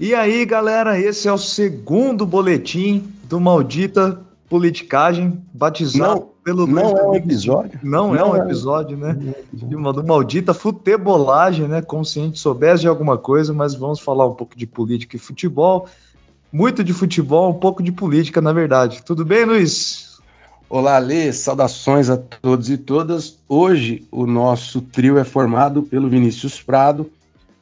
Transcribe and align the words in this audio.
E 0.00 0.14
aí, 0.14 0.44
galera, 0.44 0.96
esse 0.96 1.26
é 1.26 1.32
o 1.32 1.38
segundo 1.38 2.24
boletim 2.24 3.12
do 3.24 3.40
Maldita 3.40 4.20
Politicagem, 4.48 5.42
batizado 5.52 6.20
não, 6.20 6.28
pelo 6.44 6.68
não 6.68 6.96
é 6.96 7.04
um 7.08 7.14
episódio. 7.16 7.80
Não, 7.82 8.08
não 8.08 8.16
é 8.16 8.24
um 8.24 8.36
é 8.36 8.38
episódio, 8.44 8.96
né? 8.96 9.18
De 9.52 9.74
uma 9.74 9.92
do 9.92 10.06
Maldita 10.06 10.54
Futebolagem, 10.54 11.66
né? 11.66 11.82
Como 11.82 12.04
se 12.04 12.20
a 12.20 12.22
gente 12.22 12.38
soubesse 12.38 12.82
de 12.82 12.88
alguma 12.88 13.18
coisa, 13.18 13.52
mas 13.52 13.74
vamos 13.74 13.98
falar 13.98 14.24
um 14.24 14.34
pouco 14.34 14.56
de 14.56 14.68
política 14.68 15.16
e 15.16 15.18
futebol. 15.18 15.88
Muito 16.52 16.84
de 16.84 16.92
futebol, 16.92 17.50
um 17.50 17.58
pouco 17.58 17.82
de 17.82 17.90
política, 17.90 18.40
na 18.40 18.52
verdade. 18.52 19.02
Tudo 19.04 19.24
bem, 19.24 19.44
Luiz? 19.44 20.16
Olá, 20.70 20.96
Lê, 20.98 21.32
saudações 21.32 22.08
a 22.08 22.16
todos 22.16 22.70
e 22.70 22.78
todas. 22.78 23.36
Hoje 23.48 24.06
o 24.12 24.26
nosso 24.26 24.80
trio 24.80 25.18
é 25.18 25.24
formado 25.24 25.82
pelo 25.82 26.08
Vinícius 26.08 26.62
Prado, 26.62 27.10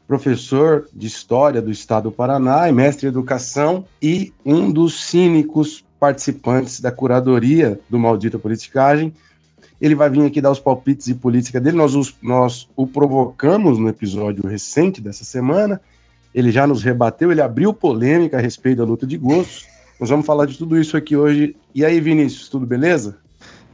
professor 0.07 0.89
de 0.95 1.07
História 1.07 1.61
do 1.61 1.71
Estado 1.71 2.05
do 2.05 2.13
Paraná 2.13 2.69
e 2.69 2.73
mestre 2.73 3.07
em 3.07 3.11
Educação, 3.11 3.85
e 4.01 4.33
um 4.45 4.71
dos 4.71 5.05
cínicos 5.05 5.85
participantes 5.99 6.81
da 6.81 6.93
curadoria 6.93 7.81
do 7.89 7.99
Maldita 7.99 8.39
Politicagem. 8.39 9.13
Ele 9.81 9.95
vai 9.95 10.09
vir 10.09 10.25
aqui 10.25 10.41
dar 10.41 10.51
os 10.51 10.61
palpites 10.61 11.07
de 11.07 11.15
política 11.15 11.61
dele. 11.61 11.77
Nós, 11.77 11.95
os, 11.95 12.15
nós 12.23 12.69
o 12.77 12.87
provocamos 12.87 13.79
no 13.79 13.89
episódio 13.89 14.47
recente 14.47 15.01
dessa 15.01 15.25
semana. 15.25 15.81
Ele 16.35 16.51
já 16.51 16.67
nos 16.67 16.83
rebateu, 16.83 17.31
ele 17.31 17.43
abriu 17.43 17.73
polêmica 17.75 18.39
a 18.39 18.41
respeito 18.41 18.79
da 18.79 18.85
luta 18.85 19.07
de 19.07 19.17
gostos. 19.17 19.67
Nós 19.99 20.11
vamos 20.11 20.27
falar 20.27 20.47
de 20.47 20.57
tudo 20.57 20.79
isso 20.79 20.97
aqui 20.97 21.17
hoje. 21.17 21.57
E 21.75 21.85
aí, 21.85 22.01
Vinícius, 22.01 22.49
tudo 22.49 22.67
beleza? 22.67 23.19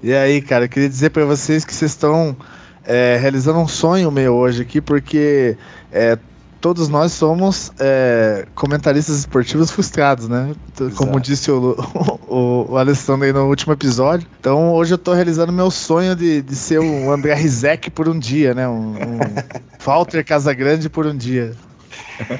E 0.02 0.12
aí, 0.12 0.40
cara, 0.40 0.66
queria 0.66 0.88
dizer 0.88 1.10
para 1.10 1.24
vocês 1.24 1.64
que 1.64 1.74
vocês 1.74 1.90
estão 1.92 2.36
é, 2.84 3.16
realizando 3.20 3.58
um 3.58 3.68
sonho 3.68 4.10
meu 4.10 4.34
hoje 4.34 4.62
aqui, 4.62 4.80
porque 4.80 5.56
é, 5.92 6.18
todos 6.62 6.88
nós 6.88 7.12
somos 7.12 7.72
é, 7.80 8.46
comentaristas 8.54 9.18
esportivos 9.18 9.72
frustrados, 9.72 10.28
né? 10.28 10.54
Exato. 10.80 10.96
Como 10.96 11.20
disse 11.20 11.50
o, 11.50 11.76
o, 12.28 12.72
o, 12.72 12.76
Alessandro 12.78 13.26
aí 13.26 13.32
no 13.32 13.48
último 13.48 13.72
episódio. 13.72 14.26
Então 14.38 14.72
hoje 14.72 14.94
eu 14.94 14.98
tô 14.98 15.12
realizando 15.12 15.52
meu 15.52 15.72
sonho 15.72 16.14
de, 16.14 16.40
de 16.40 16.54
ser 16.54 16.78
o 16.78 17.10
André 17.10 17.34
Rizek 17.34 17.90
por 17.90 18.08
um 18.08 18.16
dia, 18.16 18.54
né? 18.54 18.68
Um, 18.68 18.92
um 18.92 19.18
Walter 19.84 20.24
Casagrande 20.24 20.88
por 20.88 21.04
um 21.04 21.16
dia. 21.16 21.52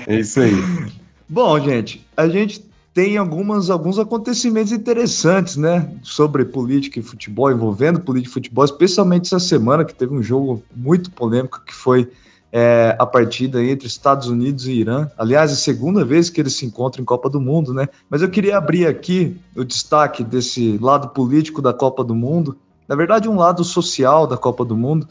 É 0.07 0.21
isso 0.21 0.41
aí. 0.41 0.55
Bom, 1.29 1.59
gente, 1.59 2.07
a 2.17 2.29
gente 2.29 2.65
tem 2.95 3.17
algumas, 3.17 3.71
alguns 3.71 3.99
acontecimentos 3.99 4.71
interessantes, 4.71 5.57
né, 5.57 5.91
sobre 6.03 6.45
política 6.45 7.01
e 7.01 7.03
futebol, 7.03 7.51
envolvendo 7.51 8.01
política 8.01 8.31
e 8.31 8.35
futebol, 8.35 8.65
especialmente 8.65 9.27
essa 9.27 9.41
semana 9.41 9.83
que 9.83 9.95
teve 9.95 10.15
um 10.15 10.23
jogo 10.23 10.63
muito 10.77 11.11
polêmico 11.11 11.63
que 11.65 11.75
foi 11.75 12.11
é, 12.53 12.95
a 12.99 13.07
partida 13.07 13.65
entre 13.65 13.87
Estados 13.87 14.29
Unidos 14.29 14.67
e 14.67 14.73
Irã. 14.73 15.11
Aliás, 15.17 15.51
é 15.51 15.55
a 15.55 15.57
segunda 15.57 16.05
vez 16.05 16.29
que 16.29 16.39
eles 16.39 16.55
se 16.55 16.67
encontram 16.67 17.03
em 17.03 17.07
Copa 17.07 17.31
do 17.31 17.41
Mundo, 17.41 17.73
né? 17.73 17.89
Mas 18.11 18.21
eu 18.21 18.29
queria 18.29 18.59
abrir 18.59 18.87
aqui 18.87 19.41
o 19.57 19.65
destaque 19.65 20.23
desse 20.23 20.77
lado 20.77 21.09
político 21.09 21.63
da 21.63 21.73
Copa 21.73 22.05
do 22.05 22.15
Mundo, 22.15 22.59
na 22.87 22.95
verdade, 22.95 23.27
um 23.27 23.37
lado 23.37 23.65
social 23.65 24.27
da 24.27 24.37
Copa 24.37 24.67
do 24.67 24.77
Mundo, 24.77 25.09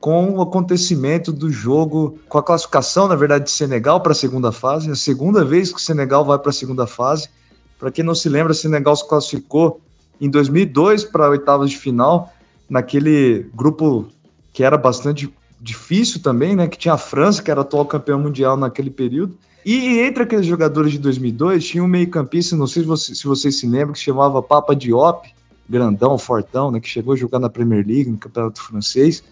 com 0.00 0.30
o 0.30 0.40
acontecimento 0.40 1.30
do 1.30 1.50
jogo, 1.50 2.18
com 2.26 2.38
a 2.38 2.42
classificação, 2.42 3.06
na 3.06 3.14
verdade, 3.14 3.44
de 3.44 3.50
Senegal 3.50 4.00
para 4.00 4.12
a 4.12 4.14
segunda 4.14 4.50
fase. 4.50 4.88
É 4.88 4.92
a 4.92 4.96
segunda 4.96 5.44
vez 5.44 5.70
que 5.70 5.78
o 5.78 5.82
Senegal 5.82 6.24
vai 6.24 6.38
para 6.38 6.48
a 6.48 6.54
segunda 6.54 6.86
fase. 6.86 7.28
Para 7.78 7.90
quem 7.90 8.02
não 8.02 8.14
se 8.14 8.30
lembra, 8.30 8.52
o 8.52 8.54
Senegal 8.54 8.96
se 8.96 9.06
classificou 9.06 9.82
em 10.18 10.30
2002 10.30 11.04
para 11.04 11.28
oitavas 11.28 11.70
de 11.70 11.76
final, 11.76 12.32
naquele 12.68 13.50
grupo 13.54 14.06
que 14.54 14.64
era 14.64 14.78
bastante 14.78 15.30
difícil 15.60 16.22
também, 16.22 16.56
né? 16.56 16.66
Que 16.66 16.78
tinha 16.78 16.94
a 16.94 16.98
França, 16.98 17.42
que 17.42 17.50
era 17.50 17.60
atual 17.60 17.84
campeão 17.84 18.18
mundial 18.18 18.56
naquele 18.56 18.90
período. 18.90 19.36
E 19.64 19.98
entre 19.98 20.22
aqueles 20.22 20.46
jogadores 20.46 20.92
de 20.92 20.98
2002, 20.98 21.64
tinha 21.64 21.84
um 21.84 21.88
meio-campista, 21.88 22.56
não 22.56 22.66
sei 22.66 22.82
se, 22.82 22.88
você, 22.88 23.14
se 23.14 23.26
vocês 23.26 23.56
se 23.56 23.66
lembram, 23.66 23.92
que 23.92 23.98
se 23.98 24.06
chamava 24.06 24.42
Papa 24.42 24.74
Diop, 24.74 25.28
grandão, 25.68 26.16
fortão, 26.16 26.70
né? 26.70 26.80
Que 26.80 26.88
chegou 26.88 27.12
a 27.12 27.16
jogar 27.16 27.38
na 27.38 27.50
Premier 27.50 27.86
League, 27.86 28.10
no 28.10 28.16
Campeonato 28.16 28.62
Francês. 28.62 29.22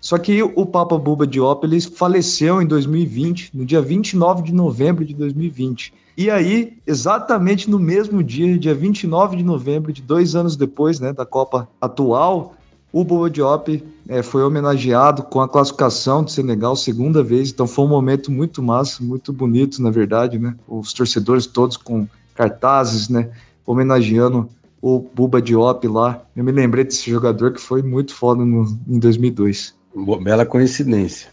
Só 0.00 0.18
que 0.18 0.42
o 0.42 0.66
Papa 0.66 0.98
Buba 0.98 1.26
Diop 1.26 1.64
ele 1.64 1.80
faleceu 1.80 2.60
em 2.60 2.66
2020, 2.66 3.50
no 3.54 3.64
dia 3.64 3.80
29 3.80 4.42
de 4.42 4.52
novembro 4.52 5.04
de 5.04 5.14
2020. 5.14 5.94
E 6.16 6.28
aí, 6.28 6.76
exatamente 6.86 7.70
no 7.70 7.78
mesmo 7.78 8.22
dia, 8.22 8.58
dia 8.58 8.74
29 8.74 9.36
de 9.36 9.44
novembro, 9.44 9.92
de 9.92 10.02
dois 10.02 10.34
anos 10.34 10.56
depois 10.56 10.98
né, 10.98 11.12
da 11.12 11.24
Copa 11.24 11.68
atual, 11.80 12.54
o 12.92 13.04
Boa 13.04 13.30
Diop 13.30 13.82
é, 14.08 14.22
foi 14.22 14.42
homenageado 14.42 15.22
com 15.22 15.40
a 15.40 15.48
classificação 15.48 16.24
do 16.24 16.30
Senegal 16.30 16.74
segunda 16.74 17.22
vez, 17.22 17.50
então 17.50 17.66
foi 17.66 17.84
um 17.84 17.88
momento 17.88 18.30
muito 18.30 18.62
massa, 18.62 19.02
muito 19.02 19.32
bonito, 19.32 19.80
na 19.82 19.90
verdade, 19.90 20.38
né? 20.38 20.56
Os 20.66 20.92
torcedores 20.92 21.46
todos 21.46 21.76
com 21.76 22.06
cartazes, 22.34 23.08
né? 23.08 23.30
Homenageando 23.64 24.48
o 24.80 24.98
Buba 24.98 25.40
Diop 25.40 25.86
lá. 25.86 26.22
Eu 26.34 26.42
me 26.42 26.50
lembrei 26.50 26.84
desse 26.84 27.08
jogador 27.08 27.52
que 27.52 27.60
foi 27.60 27.82
muito 27.82 28.12
foda 28.12 28.44
no, 28.44 28.64
em 28.88 28.98
2002. 28.98 29.74
Boa, 29.94 30.20
bela 30.20 30.44
coincidência. 30.44 31.30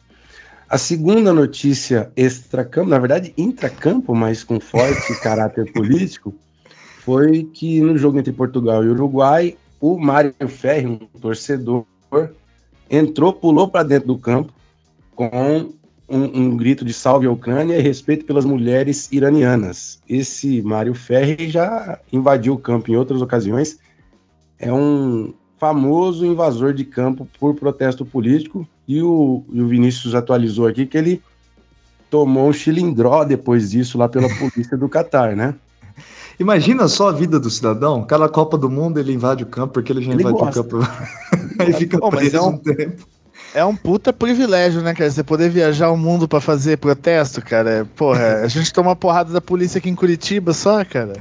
A 0.70 0.78
segunda 0.78 1.34
notícia 1.34 2.12
extracampo, 2.16 2.90
na 2.90 3.00
verdade 3.00 3.34
intracampo, 3.36 4.14
mas 4.14 4.44
com 4.44 4.60
forte 4.60 5.14
caráter 5.20 5.72
político, 5.74 6.36
foi 7.04 7.44
que 7.44 7.82
no 7.82 7.98
jogo 7.98 8.20
entre 8.20 8.32
Portugal 8.32 8.84
e 8.84 8.90
Uruguai, 8.90 9.58
o 9.82 9.98
Mário 9.98 10.36
Ferri, 10.48 10.86
um 10.86 10.98
torcedor, 11.20 11.86
entrou, 12.90 13.32
pulou 13.34 13.68
para 13.68 13.84
dentro 13.84 14.08
do 14.08 14.18
campo 14.18 14.54
com 15.16 15.70
um, 16.10 16.24
um, 16.24 16.58
grito 16.58 16.84
de 16.84 16.94
salve 16.94 17.28
à 17.28 17.32
Ucrânia 17.32 17.78
e 17.78 17.82
respeito 17.82 18.26
pelas 18.26 18.46
mulheres 18.46 19.10
iranianas. 19.12 20.00
Esse 20.08 20.62
Mário 20.62 20.96
Ferri 20.96 21.50
já 21.50 22.00
invadiu 22.12 22.54
o 22.54 22.58
campo 22.58 22.92
em 22.92 22.96
outras 22.96 23.22
ocasiões. 23.22 23.78
É 24.58 24.74
um 24.74 25.34
famoso 25.60 26.26
invasor 26.26 26.74
de 26.74 26.86
campo 26.86 27.28
por 27.40 27.54
protesto 27.54 28.06
político. 28.06 28.68
E 28.88 29.04
o, 29.04 29.44
e 29.52 29.62
o 29.62 29.68
Vinícius 29.68 30.16
atualizou 30.16 30.66
aqui 30.66 30.86
que 30.86 30.98
ele 30.98 31.22
tomou 32.10 32.50
um 32.50 32.54
chilindró 32.54 33.24
depois 33.24 33.70
disso 33.70 33.98
lá 33.98 34.10
pela 34.10 34.28
polícia 34.40 34.76
do 34.76 34.90
Catar, 34.90 35.36
né? 35.36 35.54
Imagina 36.40 36.88
só 36.88 37.10
a 37.10 37.12
vida 37.12 37.40
do 37.40 37.50
cidadão. 37.50 38.04
Cada 38.04 38.30
Copa 38.30 38.58
do 38.58 38.70
Mundo 38.70 39.00
ele 39.00 39.14
invade 39.14 39.44
o 39.44 39.48
campo 39.48 39.74
porque 39.74 39.92
ele 39.92 40.02
já 40.02 40.12
ele 40.12 40.22
invade 40.22 40.38
gosta. 40.38 40.62
o 40.62 40.64
campo. 40.64 40.88
Aí 41.60 41.74
fica 41.74 42.00
Pô, 42.00 42.10
preso 42.10 42.38
é 42.38 42.42
um, 42.42 42.48
um 42.50 42.58
tempo. 42.58 43.06
É 43.54 43.66
um 43.66 43.76
puta 43.76 44.14
privilégio, 44.14 44.82
né, 44.82 44.94
cara? 44.94 45.10
Você 45.10 45.24
poder 45.24 45.50
viajar 45.50 45.90
o 45.90 45.98
mundo 45.98 46.28
para 46.28 46.40
fazer 46.40 46.78
protesto, 46.78 47.42
cara. 47.42 47.88
Porra, 47.96 48.42
a 48.44 48.48
gente 48.48 48.72
toma 48.72 48.96
porrada 48.96 49.34
da 49.34 49.42
polícia 49.42 49.80
aqui 49.80 49.90
em 49.90 49.96
Curitiba 49.96 50.54
só, 50.54 50.86
cara. 50.86 51.14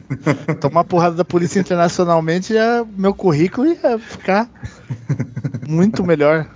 Tomar 0.61 0.85
porrada 0.85 1.17
da 1.17 1.25
polícia 1.25 1.59
internacionalmente, 1.59 2.53
já, 2.53 2.85
meu 2.97 3.15
currículo 3.15 3.69
ia 3.69 3.99
ficar 3.99 4.49
muito 5.67 6.05
melhor. 6.05 6.47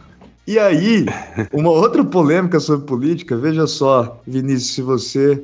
E 0.47 0.59
aí, 0.59 1.07
uma 1.53 1.71
outra 1.71 2.05
polêmica 2.05 2.59
sobre 2.59 2.87
política, 2.87 3.37
veja 3.37 3.67
só, 3.67 4.21
Vinícius, 4.27 4.75
se 4.75 4.83
você 4.83 5.43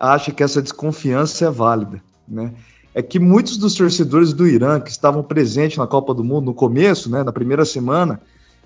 acha 0.00 0.32
que 0.32 0.42
essa 0.42 0.62
desconfiança 0.62 1.44
é 1.44 1.50
válida 1.50 2.02
né? 2.30 2.52
É 2.94 3.02
que 3.02 3.18
muitos 3.18 3.56
dos 3.56 3.74
torcedores 3.74 4.32
do 4.32 4.46
Irã 4.46 4.80
que 4.80 4.90
estavam 4.90 5.22
presentes 5.22 5.76
na 5.76 5.86
Copa 5.86 6.14
do 6.14 6.24
Mundo 6.24 6.46
no 6.46 6.54
começo, 6.54 7.10
né, 7.10 7.22
na 7.22 7.32
primeira 7.32 7.64
semana, 7.64 8.20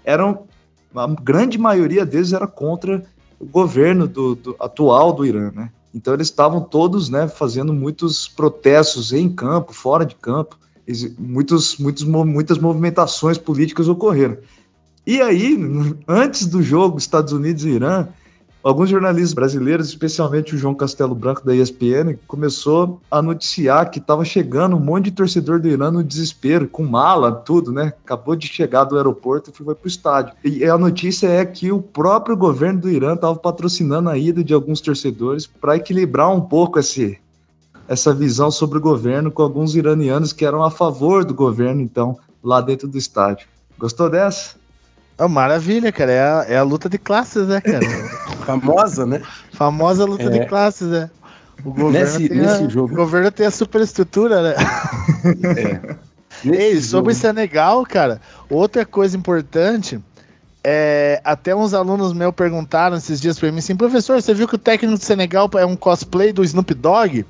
eram 0.05 0.44
a 0.94 1.06
grande 1.06 1.59
maioria 1.59 2.06
deles 2.06 2.33
era 2.33 2.47
contra 2.47 3.05
o 3.41 3.44
governo 3.44 4.06
do, 4.06 4.34
do 4.34 4.56
atual 4.61 5.12
do 5.12 5.27
Irã, 5.27 5.50
né? 5.53 5.71
Então 5.93 6.15
eles 6.15 6.28
estavam 6.28 6.61
todos, 6.61 7.09
né, 7.09 7.28
fazendo 7.28 7.73
muitos 7.73 8.28
protestos 8.28 9.12
em 9.12 9.28
campo, 9.28 9.73
fora 9.73 10.05
de 10.05 10.15
campo, 10.15 10.56
muitos, 11.19 11.77
muitos, 11.78 12.05
muitas 12.05 12.59
movimentações 12.59 13.39
políticas 13.39 13.89
ocorreram. 13.89 14.39
E 15.06 15.21
aí, 15.21 15.59
antes 16.09 16.47
do 16.47 16.62
jogo 16.62 16.99
Estados 16.99 17.33
Unidos 17.33 17.65
e 17.65 17.71
Irã, 17.71 18.09
Alguns 18.64 18.88
jornalistas 18.88 19.34
brasileiros, 19.34 19.88
especialmente 19.88 20.54
o 20.54 20.58
João 20.58 20.75
Castelo 20.75 21.14
Branco 21.14 21.44
da 21.44 21.54
ESPN, 21.54 22.16
começou 22.26 22.99
a 23.11 23.20
noticiar 23.20 23.90
que 23.90 23.99
estava 23.99 24.25
chegando 24.25 24.75
um 24.75 24.81
monte 24.81 25.05
de 25.05 25.11
torcedor 25.11 25.61
do 25.61 25.69
Irã 25.69 25.90
no 25.90 26.02
desespero, 26.02 26.66
com 26.66 26.82
mala, 26.82 27.31
tudo, 27.31 27.70
né? 27.70 27.93
Acabou 28.02 28.34
de 28.34 28.46
chegar 28.46 28.84
do 28.84 28.96
aeroporto 28.96 29.50
e 29.50 29.52
foi 29.52 29.75
para 29.75 29.84
o 29.84 29.87
estádio. 29.87 30.34
E 30.43 30.64
a 30.64 30.78
notícia 30.78 31.26
é 31.26 31.44
que 31.44 31.70
o 31.70 31.82
próprio 31.82 32.34
governo 32.38 32.81
do 32.81 32.90
Irã 32.90 33.12
estava 33.12 33.37
patrocinando 33.37 34.08
a 34.08 34.16
ida 34.16 34.43
de 34.43 34.55
alguns 34.55 34.81
torcedores 34.81 35.46
para 35.46 35.76
equilibrar 35.76 36.34
um 36.34 36.40
pouco 36.40 36.78
esse, 36.78 37.19
essa 37.87 38.14
visão 38.14 38.50
sobre 38.50 38.78
o 38.78 38.81
governo 38.81 39.31
com 39.31 39.43
alguns 39.43 39.76
iranianos 39.76 40.32
que 40.32 40.43
eram 40.43 40.64
a 40.64 40.70
favor 40.70 41.22
do 41.22 41.34
governo, 41.34 41.82
então, 41.82 42.17
lá 42.43 42.62
dentro 42.62 42.88
do 42.88 42.96
estádio. 42.96 43.46
Gostou 43.78 44.08
dessa? 44.08 44.55
Oh, 45.19 45.28
maravilha, 45.28 45.93
cara. 45.93 46.12
É 46.12 46.20
a, 46.22 46.44
é 46.49 46.56
a 46.56 46.62
luta 46.62 46.88
de 46.88 46.96
classes, 46.96 47.46
né, 47.46 47.60
cara? 47.60 47.84
Famosa, 48.44 49.06
né? 49.06 49.23
Famosa 49.52 50.05
luta 50.05 50.25
é. 50.25 50.29
de 50.29 50.46
classes, 50.46 50.88
né? 50.88 51.11
O 51.64 51.70
governo, 51.70 51.91
nesse, 51.93 52.29
tem 52.29 52.38
nesse 52.38 52.64
a, 52.64 52.69
jogo. 52.69 52.93
o 52.93 52.96
governo 52.96 53.31
tem 53.31 53.46
a 53.46 53.50
superestrutura, 53.50 54.43
né? 54.43 54.55
É. 55.56 56.05
Ei, 56.44 56.81
sobre 56.82 57.12
jogo. 57.12 57.14
Senegal, 57.14 57.87
cara, 57.87 58.20
outra 58.50 58.85
coisa 58.85 59.17
importante 59.17 60.00
é, 60.67 61.20
até 61.23 61.55
uns 61.55 61.75
alunos 61.75 62.14
meus 62.14 62.35
perguntaram 62.35 62.96
esses 62.96 63.20
dias 63.20 63.38
para 63.38 63.52
mim 63.52 63.58
assim, 63.58 63.76
professor, 63.76 64.20
você 64.20 64.32
viu 64.32 64.49
que 64.49 64.55
o 64.55 64.58
técnico 64.58 64.99
do 64.99 65.05
Senegal 65.05 65.50
é 65.58 65.67
um 65.67 65.76
cosplay 65.76 66.32
do 66.32 66.43
Snoop 66.43 66.73
Dogg? 66.73 67.26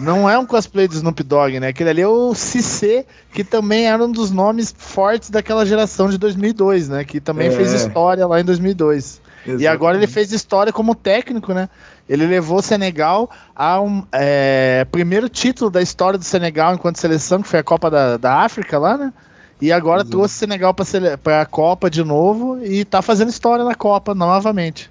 Não 0.00 0.28
é 0.28 0.38
um 0.38 0.46
cosplay 0.46 0.88
do 0.88 0.94
Snoop 0.94 1.22
Dogg, 1.22 1.60
né? 1.60 1.68
Aquele 1.68 1.90
ali 1.90 2.00
é 2.00 2.08
o 2.08 2.34
Cissé, 2.34 3.04
que 3.34 3.44
também 3.44 3.86
era 3.86 4.02
um 4.02 4.10
dos 4.10 4.30
nomes 4.30 4.74
fortes 4.76 5.28
daquela 5.28 5.66
geração 5.66 6.08
de 6.08 6.16
2002, 6.16 6.88
né? 6.88 7.04
Que 7.04 7.20
também 7.20 7.48
é. 7.48 7.50
fez 7.50 7.74
história 7.74 8.26
lá 8.26 8.40
em 8.40 8.44
2002. 8.44 9.20
Exatamente. 9.42 9.62
E 9.62 9.66
agora 9.66 9.96
ele 9.96 10.06
fez 10.06 10.32
história 10.32 10.72
como 10.72 10.94
técnico, 10.94 11.52
né? 11.52 11.68
Ele 12.08 12.26
levou 12.26 12.58
o 12.58 12.62
Senegal 12.62 13.30
a 13.54 13.80
um 13.80 14.04
é, 14.12 14.86
primeiro 14.90 15.28
título 15.28 15.70
da 15.70 15.82
história 15.82 16.18
do 16.18 16.24
Senegal 16.24 16.74
enquanto 16.74 16.96
seleção, 16.96 17.42
que 17.42 17.48
foi 17.48 17.60
a 17.60 17.64
Copa 17.64 17.90
da, 17.90 18.16
da 18.16 18.34
África 18.40 18.78
lá, 18.78 18.96
né? 18.96 19.12
E 19.60 19.70
agora 19.70 20.04
trouxe 20.04 20.34
o 20.34 20.38
Senegal 20.38 20.74
para 20.74 21.40
a 21.40 21.46
Copa 21.46 21.88
de 21.88 22.02
novo 22.02 22.58
e 22.64 22.84
tá 22.84 23.00
fazendo 23.00 23.28
história 23.28 23.64
na 23.64 23.76
Copa 23.76 24.14
novamente. 24.14 24.90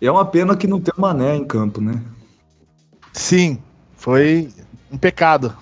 É 0.00 0.10
uma 0.10 0.24
pena 0.24 0.56
que 0.56 0.66
não 0.66 0.80
tem 0.80 0.92
o 0.96 1.00
Mané 1.00 1.36
em 1.36 1.44
campo, 1.44 1.80
né? 1.80 2.00
Sim, 3.12 3.58
foi 3.96 4.48
um 4.90 4.98
pecado. 4.98 5.56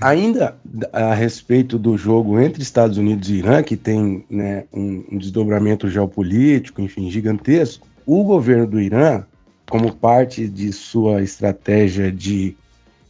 Ainda 0.00 0.56
a 0.92 1.14
respeito 1.14 1.78
do 1.78 1.96
jogo 1.96 2.38
entre 2.38 2.62
Estados 2.62 2.98
Unidos 2.98 3.30
e 3.30 3.36
Irã, 3.36 3.62
que 3.62 3.76
tem 3.76 4.24
né, 4.28 4.64
um, 4.72 5.04
um 5.12 5.18
desdobramento 5.18 5.88
geopolítico, 5.88 6.82
enfim, 6.82 7.10
gigantesco, 7.10 7.86
o 8.04 8.22
governo 8.22 8.66
do 8.66 8.80
Irã, 8.80 9.24
como 9.68 9.94
parte 9.94 10.46
de 10.48 10.72
sua 10.72 11.22
estratégia 11.22 12.12
de 12.12 12.56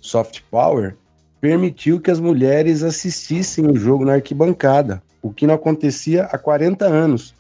soft 0.00 0.40
power, 0.50 0.96
permitiu 1.40 2.00
que 2.00 2.10
as 2.10 2.20
mulheres 2.20 2.82
assistissem 2.82 3.66
o 3.66 3.76
jogo 3.76 4.04
na 4.04 4.14
arquibancada, 4.14 5.02
o 5.20 5.32
que 5.32 5.46
não 5.46 5.54
acontecia 5.54 6.24
há 6.24 6.38
40 6.38 6.86
anos 6.86 7.35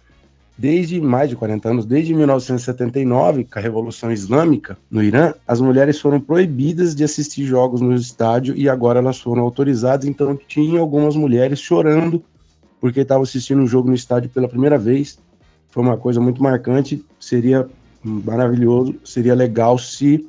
desde 0.58 1.00
mais 1.00 1.28
de 1.28 1.36
40 1.36 1.68
anos, 1.68 1.84
desde 1.84 2.14
1979, 2.14 3.44
com 3.44 3.58
a 3.58 3.62
Revolução 3.62 4.10
Islâmica 4.10 4.78
no 4.90 5.02
Irã, 5.02 5.34
as 5.46 5.60
mulheres 5.60 6.00
foram 6.00 6.20
proibidas 6.20 6.94
de 6.94 7.04
assistir 7.04 7.44
jogos 7.44 7.80
no 7.80 7.94
estádio 7.94 8.56
e 8.56 8.68
agora 8.68 9.00
elas 9.00 9.20
foram 9.20 9.42
autorizadas. 9.42 10.06
Então, 10.06 10.38
tinha 10.48 10.80
algumas 10.80 11.14
mulheres 11.14 11.60
chorando 11.60 12.22
porque 12.80 13.00
estavam 13.00 13.22
assistindo 13.22 13.60
um 13.60 13.66
jogo 13.66 13.88
no 13.88 13.94
estádio 13.94 14.30
pela 14.30 14.48
primeira 14.48 14.78
vez. 14.78 15.18
Foi 15.68 15.82
uma 15.82 15.96
coisa 15.96 16.20
muito 16.20 16.42
marcante. 16.42 17.04
Seria 17.20 17.68
maravilhoso, 18.02 18.94
seria 19.04 19.34
legal 19.34 19.78
se 19.78 20.26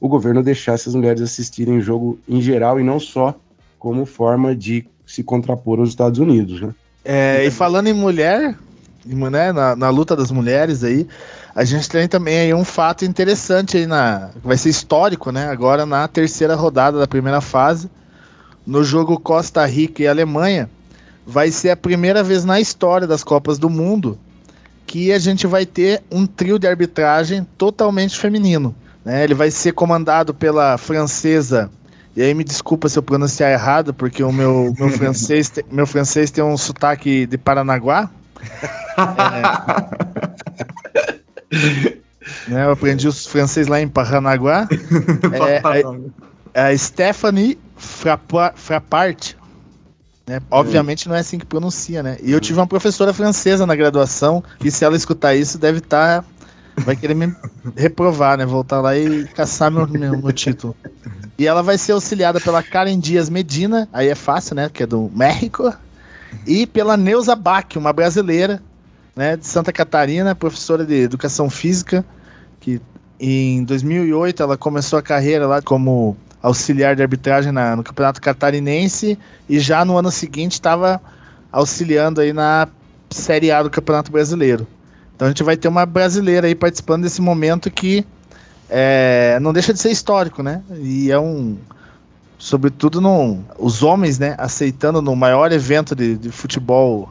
o 0.00 0.08
governo 0.08 0.42
deixasse 0.42 0.88
as 0.88 0.94
mulheres 0.94 1.22
assistirem 1.22 1.78
o 1.78 1.80
jogo 1.80 2.18
em 2.28 2.40
geral 2.40 2.78
e 2.78 2.84
não 2.84 3.00
só 3.00 3.34
como 3.78 4.04
forma 4.04 4.54
de 4.54 4.86
se 5.06 5.22
contrapor 5.22 5.78
aos 5.78 5.88
Estados 5.88 6.18
Unidos, 6.18 6.60
né? 6.60 6.74
É, 7.04 7.44
e 7.44 7.50
falando 7.50 7.86
em 7.86 7.92
mulher, 7.92 8.56
né, 9.04 9.52
na, 9.52 9.76
na, 9.76 9.90
luta 9.90 10.16
das 10.16 10.30
mulheres 10.30 10.82
aí, 10.82 11.06
a 11.54 11.64
gente 11.64 11.88
tem 11.88 12.08
também 12.08 12.38
aí 12.38 12.54
um 12.54 12.64
fato 12.64 13.04
interessante 13.04 13.76
aí 13.76 13.86
na. 13.86 14.30
Vai 14.42 14.56
ser 14.56 14.70
histórico, 14.70 15.30
né? 15.30 15.48
Agora 15.48 15.84
na 15.84 16.08
terceira 16.08 16.54
rodada 16.54 16.98
da 16.98 17.06
primeira 17.06 17.40
fase, 17.40 17.90
no 18.66 18.82
jogo 18.82 19.20
Costa 19.20 19.64
Rica 19.66 20.02
e 20.02 20.08
Alemanha, 20.08 20.68
vai 21.26 21.50
ser 21.50 21.70
a 21.70 21.76
primeira 21.76 22.22
vez 22.22 22.44
na 22.44 22.60
história 22.60 23.06
das 23.06 23.22
Copas 23.22 23.58
do 23.58 23.68
Mundo 23.68 24.18
que 24.86 25.12
a 25.12 25.18
gente 25.18 25.46
vai 25.46 25.64
ter 25.66 26.02
um 26.10 26.26
trio 26.26 26.58
de 26.58 26.66
arbitragem 26.66 27.46
totalmente 27.56 28.18
feminino. 28.18 28.74
Né? 29.04 29.24
Ele 29.24 29.34
vai 29.34 29.50
ser 29.50 29.72
comandado 29.72 30.32
pela 30.32 30.78
francesa. 30.78 31.70
E 32.16 32.22
aí 32.22 32.32
me 32.32 32.44
desculpa 32.44 32.88
se 32.88 32.98
eu 32.98 33.02
pronunciar 33.02 33.50
errado, 33.50 33.92
porque 33.92 34.22
o 34.22 34.32
meu, 34.32 34.74
meu, 34.78 34.88
francês, 34.90 35.52
meu 35.70 35.86
francês 35.86 36.30
tem 36.30 36.44
um 36.44 36.56
sotaque 36.56 37.26
de 37.26 37.36
Paranaguá. 37.36 38.10
É... 41.50 41.98
né, 42.48 42.64
eu 42.64 42.70
aprendi 42.72 43.06
os 43.08 43.26
francês 43.26 43.66
lá 43.66 43.80
em 43.80 43.88
Paranaguá. 43.88 44.68
é, 45.32 45.62
a, 46.54 46.68
a 46.68 46.78
Stephanie 46.78 47.58
Frappart. 47.76 49.34
Né? 50.26 50.40
Obviamente 50.50 51.08
não 51.08 51.14
é 51.14 51.18
assim 51.20 51.38
que 51.38 51.44
pronuncia, 51.44 52.02
né? 52.02 52.16
E 52.22 52.32
eu 52.32 52.40
tive 52.40 52.58
uma 52.58 52.66
professora 52.66 53.12
francesa 53.12 53.66
na 53.66 53.74
graduação, 53.74 54.42
que 54.58 54.70
se 54.70 54.84
ela 54.84 54.96
escutar 54.96 55.34
isso, 55.34 55.58
deve 55.58 55.78
estar. 55.78 56.22
Tá, 56.22 56.28
vai 56.78 56.96
querer 56.96 57.14
me 57.14 57.34
reprovar, 57.76 58.38
né? 58.38 58.46
Voltar 58.46 58.80
lá 58.80 58.96
e 58.96 59.24
caçar 59.28 59.70
meu, 59.70 59.86
meu, 59.86 60.18
meu, 60.18 60.32
título. 60.32 60.74
E 61.38 61.46
ela 61.46 61.62
vai 61.62 61.76
ser 61.76 61.92
auxiliada 61.92 62.40
pela 62.40 62.62
Karen 62.62 62.98
Dias 62.98 63.28
Medina, 63.28 63.88
aí 63.92 64.08
é 64.08 64.14
fácil, 64.14 64.56
né? 64.56 64.70
Que 64.72 64.84
é 64.84 64.86
do 64.86 65.10
México 65.14 65.72
e 66.46 66.66
pela 66.66 66.96
Neuza 66.96 67.34
Bach, 67.34 67.76
uma 67.76 67.92
brasileira, 67.92 68.62
né, 69.14 69.36
de 69.36 69.46
Santa 69.46 69.72
Catarina, 69.72 70.34
professora 70.34 70.84
de 70.84 70.94
educação 70.94 71.48
física, 71.48 72.04
que 72.60 72.80
em 73.18 73.64
2008 73.64 74.42
ela 74.42 74.56
começou 74.56 74.98
a 74.98 75.02
carreira 75.02 75.46
lá 75.46 75.62
como 75.62 76.16
auxiliar 76.42 76.94
de 76.94 77.02
arbitragem 77.02 77.52
na, 77.52 77.74
no 77.74 77.82
Campeonato 77.82 78.20
Catarinense 78.20 79.18
e 79.48 79.58
já 79.58 79.84
no 79.84 79.96
ano 79.96 80.10
seguinte 80.10 80.52
estava 80.52 81.00
auxiliando 81.50 82.20
aí 82.20 82.32
na 82.32 82.68
Série 83.08 83.50
A 83.50 83.62
do 83.62 83.70
Campeonato 83.70 84.12
Brasileiro. 84.12 84.66
Então 85.14 85.26
a 85.26 85.30
gente 85.30 85.42
vai 85.42 85.56
ter 85.56 85.68
uma 85.68 85.86
brasileira 85.86 86.46
aí 86.46 86.54
participando 86.54 87.04
desse 87.04 87.22
momento 87.22 87.70
que 87.70 88.04
é, 88.68 89.38
não 89.40 89.52
deixa 89.52 89.72
de 89.72 89.78
ser 89.78 89.90
histórico, 89.90 90.42
né? 90.42 90.62
E 90.80 91.10
é 91.10 91.18
um, 91.18 91.56
sobretudo 92.44 93.00
no, 93.00 93.42
os 93.58 93.82
homens, 93.82 94.18
né, 94.18 94.34
aceitando 94.36 95.00
no 95.00 95.16
maior 95.16 95.50
evento 95.50 95.94
de, 95.96 96.14
de 96.14 96.30
futebol 96.30 97.10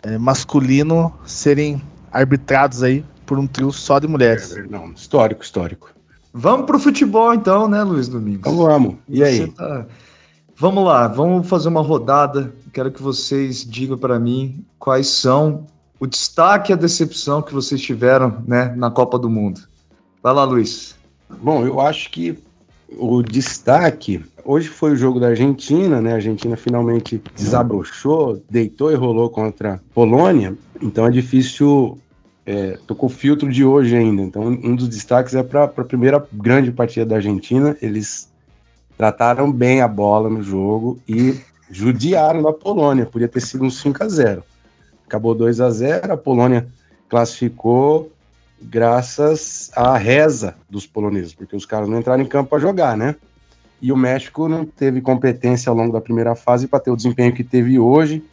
é, 0.00 0.16
masculino 0.16 1.12
serem 1.26 1.82
arbitrados 2.12 2.84
aí 2.84 3.04
por 3.26 3.36
um 3.36 3.48
trio 3.48 3.72
só 3.72 3.98
de 3.98 4.06
mulheres. 4.06 4.56
É, 4.56 4.62
não, 4.62 4.92
histórico, 4.92 5.42
histórico. 5.42 5.90
Vamos 6.32 6.66
pro 6.66 6.78
futebol 6.78 7.34
então, 7.34 7.66
né, 7.66 7.82
Luiz 7.82 8.06
Domingos? 8.06 8.42
Então 8.46 8.56
vamos. 8.56 8.94
E 9.08 9.24
aí? 9.24 9.48
Tá... 9.48 9.86
Vamos 10.56 10.84
lá, 10.84 11.08
vamos 11.08 11.48
fazer 11.48 11.68
uma 11.68 11.82
rodada. 11.82 12.54
Quero 12.72 12.92
que 12.92 13.02
vocês 13.02 13.64
digam 13.64 13.98
para 13.98 14.20
mim 14.20 14.64
quais 14.78 15.08
são 15.08 15.66
o 15.98 16.06
destaque 16.06 16.70
e 16.70 16.74
a 16.74 16.76
decepção 16.76 17.42
que 17.42 17.52
vocês 17.52 17.82
tiveram, 17.82 18.40
né, 18.46 18.72
na 18.76 18.88
Copa 18.88 19.18
do 19.18 19.28
Mundo. 19.28 19.62
Vai 20.22 20.32
lá, 20.32 20.44
Luiz. 20.44 20.94
Bom, 21.28 21.66
eu 21.66 21.80
acho 21.80 22.08
que 22.08 22.38
o 22.96 23.20
destaque. 23.20 24.24
Hoje 24.44 24.68
foi 24.68 24.92
o 24.92 24.96
jogo 24.96 25.18
da 25.18 25.28
Argentina, 25.28 26.02
né? 26.02 26.12
A 26.12 26.16
Argentina 26.16 26.54
finalmente 26.54 27.22
desabrochou, 27.34 28.42
deitou 28.48 28.92
e 28.92 28.94
rolou 28.94 29.30
contra 29.30 29.74
a 29.74 29.80
Polônia. 29.94 30.54
Então 30.82 31.06
é 31.06 31.10
difícil. 31.10 31.98
É, 32.44 32.78
tô 32.86 32.94
com 32.94 33.06
o 33.06 33.08
filtro 33.08 33.50
de 33.50 33.64
hoje 33.64 33.96
ainda. 33.96 34.20
Então, 34.20 34.42
um 34.42 34.76
dos 34.76 34.86
destaques 34.86 35.34
é 35.34 35.42
para 35.42 35.64
a 35.64 35.68
primeira 35.68 36.22
grande 36.30 36.70
partida 36.70 37.06
da 37.06 37.16
Argentina. 37.16 37.74
Eles 37.80 38.30
trataram 38.98 39.50
bem 39.50 39.80
a 39.80 39.88
bola 39.88 40.28
no 40.28 40.42
jogo 40.42 41.00
e 41.08 41.40
judiaram 41.70 42.42
da 42.42 42.52
Polônia. 42.52 43.06
Podia 43.06 43.28
ter 43.28 43.40
sido 43.40 43.64
um 43.64 43.70
5 43.70 44.04
a 44.04 44.08
0 44.08 44.44
Acabou 45.06 45.34
2 45.34 45.60
a 45.62 45.70
0 45.70 46.12
A 46.12 46.16
Polônia 46.18 46.66
classificou 47.08 48.12
graças 48.60 49.70
à 49.74 49.96
reza 49.96 50.54
dos 50.68 50.86
poloneses, 50.86 51.34
porque 51.34 51.56
os 51.56 51.64
caras 51.64 51.88
não 51.88 51.98
entraram 51.98 52.22
em 52.22 52.26
campo 52.26 52.50
para 52.50 52.58
jogar, 52.58 52.94
né? 52.94 53.16
E 53.80 53.92
o 53.92 53.96
México 53.96 54.48
não 54.48 54.64
teve 54.64 55.00
competência 55.00 55.68
ao 55.70 55.76
longo 55.76 55.92
da 55.92 56.00
primeira 56.00 56.34
fase 56.34 56.66
para 56.66 56.80
ter 56.80 56.90
o 56.90 56.96
desempenho 56.96 57.34
que 57.34 57.44
teve 57.44 57.78
hoje 57.78 58.24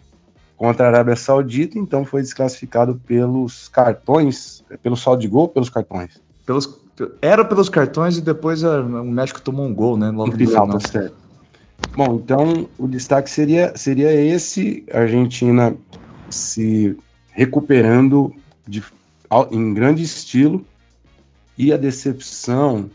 contra 0.55 0.85
a 0.85 0.89
Arábia 0.89 1.15
Saudita, 1.15 1.79
então 1.79 2.05
foi 2.05 2.21
desclassificado 2.21 3.01
pelos 3.05 3.67
cartões, 3.67 4.63
pelo 4.83 4.95
saldo 4.95 5.21
de 5.21 5.27
gol, 5.27 5.49
pelos 5.49 5.69
cartões. 5.69 6.21
Pelos, 6.45 6.79
era 7.19 7.43
pelos 7.43 7.67
cartões 7.67 8.17
e 8.17 8.21
depois 8.21 8.63
a, 8.63 8.79
o 8.79 9.11
México 9.11 9.41
tomou 9.41 9.65
um 9.65 9.73
gol, 9.73 9.97
né? 9.97 10.11
Logo 10.11 10.31
no 10.31 10.37
final, 10.37 10.69
tá 10.69 10.79
certo. 10.79 11.15
Bom, 11.95 12.21
então 12.23 12.69
o 12.77 12.87
destaque 12.87 13.29
seria, 13.29 13.75
seria 13.75 14.13
esse, 14.13 14.85
a 14.93 14.99
Argentina 14.99 15.75
se 16.29 16.95
recuperando 17.33 18.31
de 18.67 18.83
em 19.51 19.73
grande 19.73 20.03
estilo. 20.03 20.65
E 21.57 21.71
a 21.71 21.77
decepção, 21.77 22.89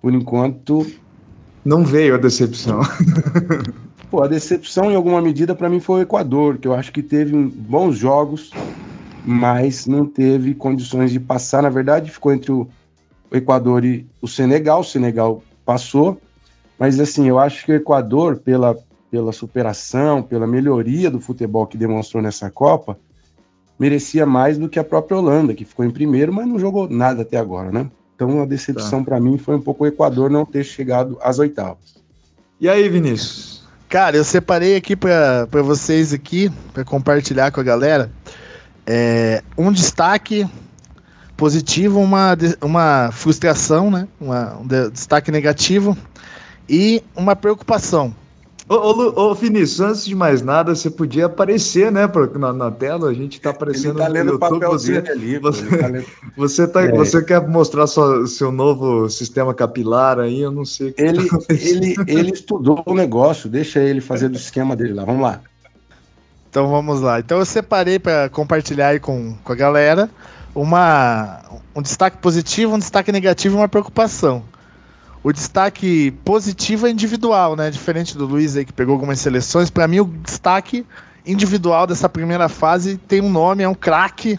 por 0.00 0.12
enquanto. 0.12 0.86
Não 1.64 1.84
veio 1.84 2.14
a 2.14 2.18
decepção. 2.18 2.80
Pô, 4.10 4.22
a 4.22 4.28
decepção, 4.28 4.90
em 4.90 4.94
alguma 4.94 5.20
medida, 5.20 5.54
para 5.54 5.68
mim 5.68 5.80
foi 5.80 6.00
o 6.00 6.02
Equador, 6.02 6.58
que 6.58 6.68
eu 6.68 6.74
acho 6.74 6.92
que 6.92 7.02
teve 7.02 7.34
bons 7.36 7.96
jogos, 7.96 8.50
mas 9.24 9.86
não 9.86 10.04
teve 10.04 10.54
condições 10.54 11.10
de 11.10 11.18
passar. 11.18 11.62
Na 11.62 11.70
verdade, 11.70 12.10
ficou 12.10 12.32
entre 12.32 12.52
o 12.52 12.68
Equador 13.32 13.84
e 13.84 14.06
o 14.20 14.28
Senegal. 14.28 14.80
O 14.80 14.84
Senegal 14.84 15.42
passou, 15.64 16.20
mas 16.78 17.00
assim, 17.00 17.26
eu 17.26 17.38
acho 17.38 17.64
que 17.64 17.72
o 17.72 17.74
Equador, 17.74 18.36
pela, 18.36 18.76
pela 19.10 19.32
superação, 19.32 20.22
pela 20.22 20.46
melhoria 20.46 21.10
do 21.10 21.20
futebol 21.20 21.66
que 21.66 21.78
demonstrou 21.78 22.22
nessa 22.22 22.50
Copa, 22.50 22.98
merecia 23.78 24.26
mais 24.26 24.58
do 24.58 24.68
que 24.68 24.78
a 24.78 24.84
própria 24.84 25.16
Holanda, 25.16 25.54
que 25.54 25.64
ficou 25.64 25.84
em 25.84 25.90
primeiro, 25.90 26.32
mas 26.32 26.46
não 26.46 26.58
jogou 26.58 26.88
nada 26.88 27.22
até 27.22 27.38
agora, 27.38 27.72
né? 27.72 27.90
Então 28.14 28.42
a 28.42 28.46
decepção 28.46 29.00
tá. 29.00 29.10
para 29.10 29.20
mim 29.20 29.38
foi 29.38 29.56
um 29.56 29.60
pouco 29.60 29.84
o 29.84 29.86
Equador 29.86 30.30
não 30.30 30.44
ter 30.44 30.64
chegado 30.64 31.18
às 31.20 31.38
oitavas. 31.38 31.96
E 32.60 32.68
aí, 32.68 32.88
Vinícius? 32.88 33.62
Cara, 33.88 34.16
eu 34.16 34.24
separei 34.24 34.76
aqui 34.76 34.96
para 34.96 35.62
vocês 35.62 36.12
aqui, 36.12 36.50
para 36.72 36.84
compartilhar 36.84 37.50
com 37.50 37.60
a 37.60 37.64
galera, 37.64 38.10
É, 38.86 39.42
um 39.56 39.72
destaque 39.72 40.46
positivo, 41.36 42.00
uma, 42.00 42.36
uma 42.60 43.10
frustração, 43.12 43.90
né? 43.90 44.06
Uma, 44.20 44.58
um 44.58 44.66
destaque 44.90 45.30
negativo 45.30 45.96
e 46.68 47.02
uma 47.16 47.34
preocupação. 47.34 48.14
Ô, 48.66 48.74
ô, 48.74 49.30
ô, 49.30 49.34
Vinícius, 49.34 49.80
antes 49.80 50.06
de 50.06 50.14
mais 50.14 50.40
nada, 50.40 50.74
você 50.74 50.88
podia 50.88 51.26
aparecer, 51.26 51.92
né, 51.92 52.10
na, 52.38 52.50
na 52.50 52.70
tela, 52.70 53.10
a 53.10 53.12
gente 53.12 53.36
está 53.36 53.50
aparecendo 53.50 53.98
tá 53.98 54.08
no 54.08 54.16
YouTube, 54.16 54.64
você, 54.66 55.04
ali, 55.06 55.38
você, 55.38 55.66
tá 55.66 55.86
lendo... 55.86 56.06
você, 56.34 56.66
tá, 56.66 56.82
é. 56.82 56.92
você 56.92 57.22
quer 57.22 57.46
mostrar 57.46 57.86
sua, 57.86 58.26
seu 58.26 58.50
novo 58.50 59.10
sistema 59.10 59.52
capilar 59.52 60.18
aí, 60.18 60.40
eu 60.40 60.50
não 60.50 60.64
sei. 60.64 60.94
ele, 60.96 61.28
tá 61.28 61.38
ele, 61.52 61.94
ele 62.06 62.30
estudou 62.32 62.82
o 62.86 62.94
negócio, 62.94 63.50
deixa 63.50 63.80
ele 63.80 64.00
fazer 64.00 64.30
do 64.30 64.36
esquema 64.36 64.74
dele 64.74 64.94
lá, 64.94 65.04
vamos 65.04 65.20
lá. 65.20 65.42
Então 66.48 66.70
vamos 66.70 67.02
lá, 67.02 67.20
então 67.20 67.40
eu 67.40 67.44
separei 67.44 67.98
para 67.98 68.30
compartilhar 68.30 68.88
aí 68.88 69.00
com, 69.00 69.34
com 69.44 69.52
a 69.52 69.56
galera 69.56 70.08
uma, 70.54 71.42
um 71.76 71.82
destaque 71.82 72.16
positivo, 72.16 72.74
um 72.74 72.78
destaque 72.78 73.12
negativo 73.12 73.56
e 73.56 73.58
uma 73.58 73.68
preocupação. 73.68 74.42
O 75.24 75.32
destaque 75.32 76.10
positivo 76.22 76.86
é 76.86 76.90
individual, 76.90 77.56
né? 77.56 77.70
Diferente 77.70 78.16
do 78.16 78.26
Luiz 78.26 78.58
aí 78.58 78.64
que 78.66 78.74
pegou 78.74 78.92
algumas 78.92 79.18
seleções. 79.18 79.70
Para 79.70 79.88
mim, 79.88 80.00
o 80.00 80.04
destaque 80.04 80.84
individual 81.26 81.86
dessa 81.86 82.10
primeira 82.10 82.46
fase 82.46 82.98
tem 82.98 83.22
um 83.22 83.30
nome, 83.30 83.62
é 83.62 83.68
um 83.68 83.74
craque. 83.74 84.38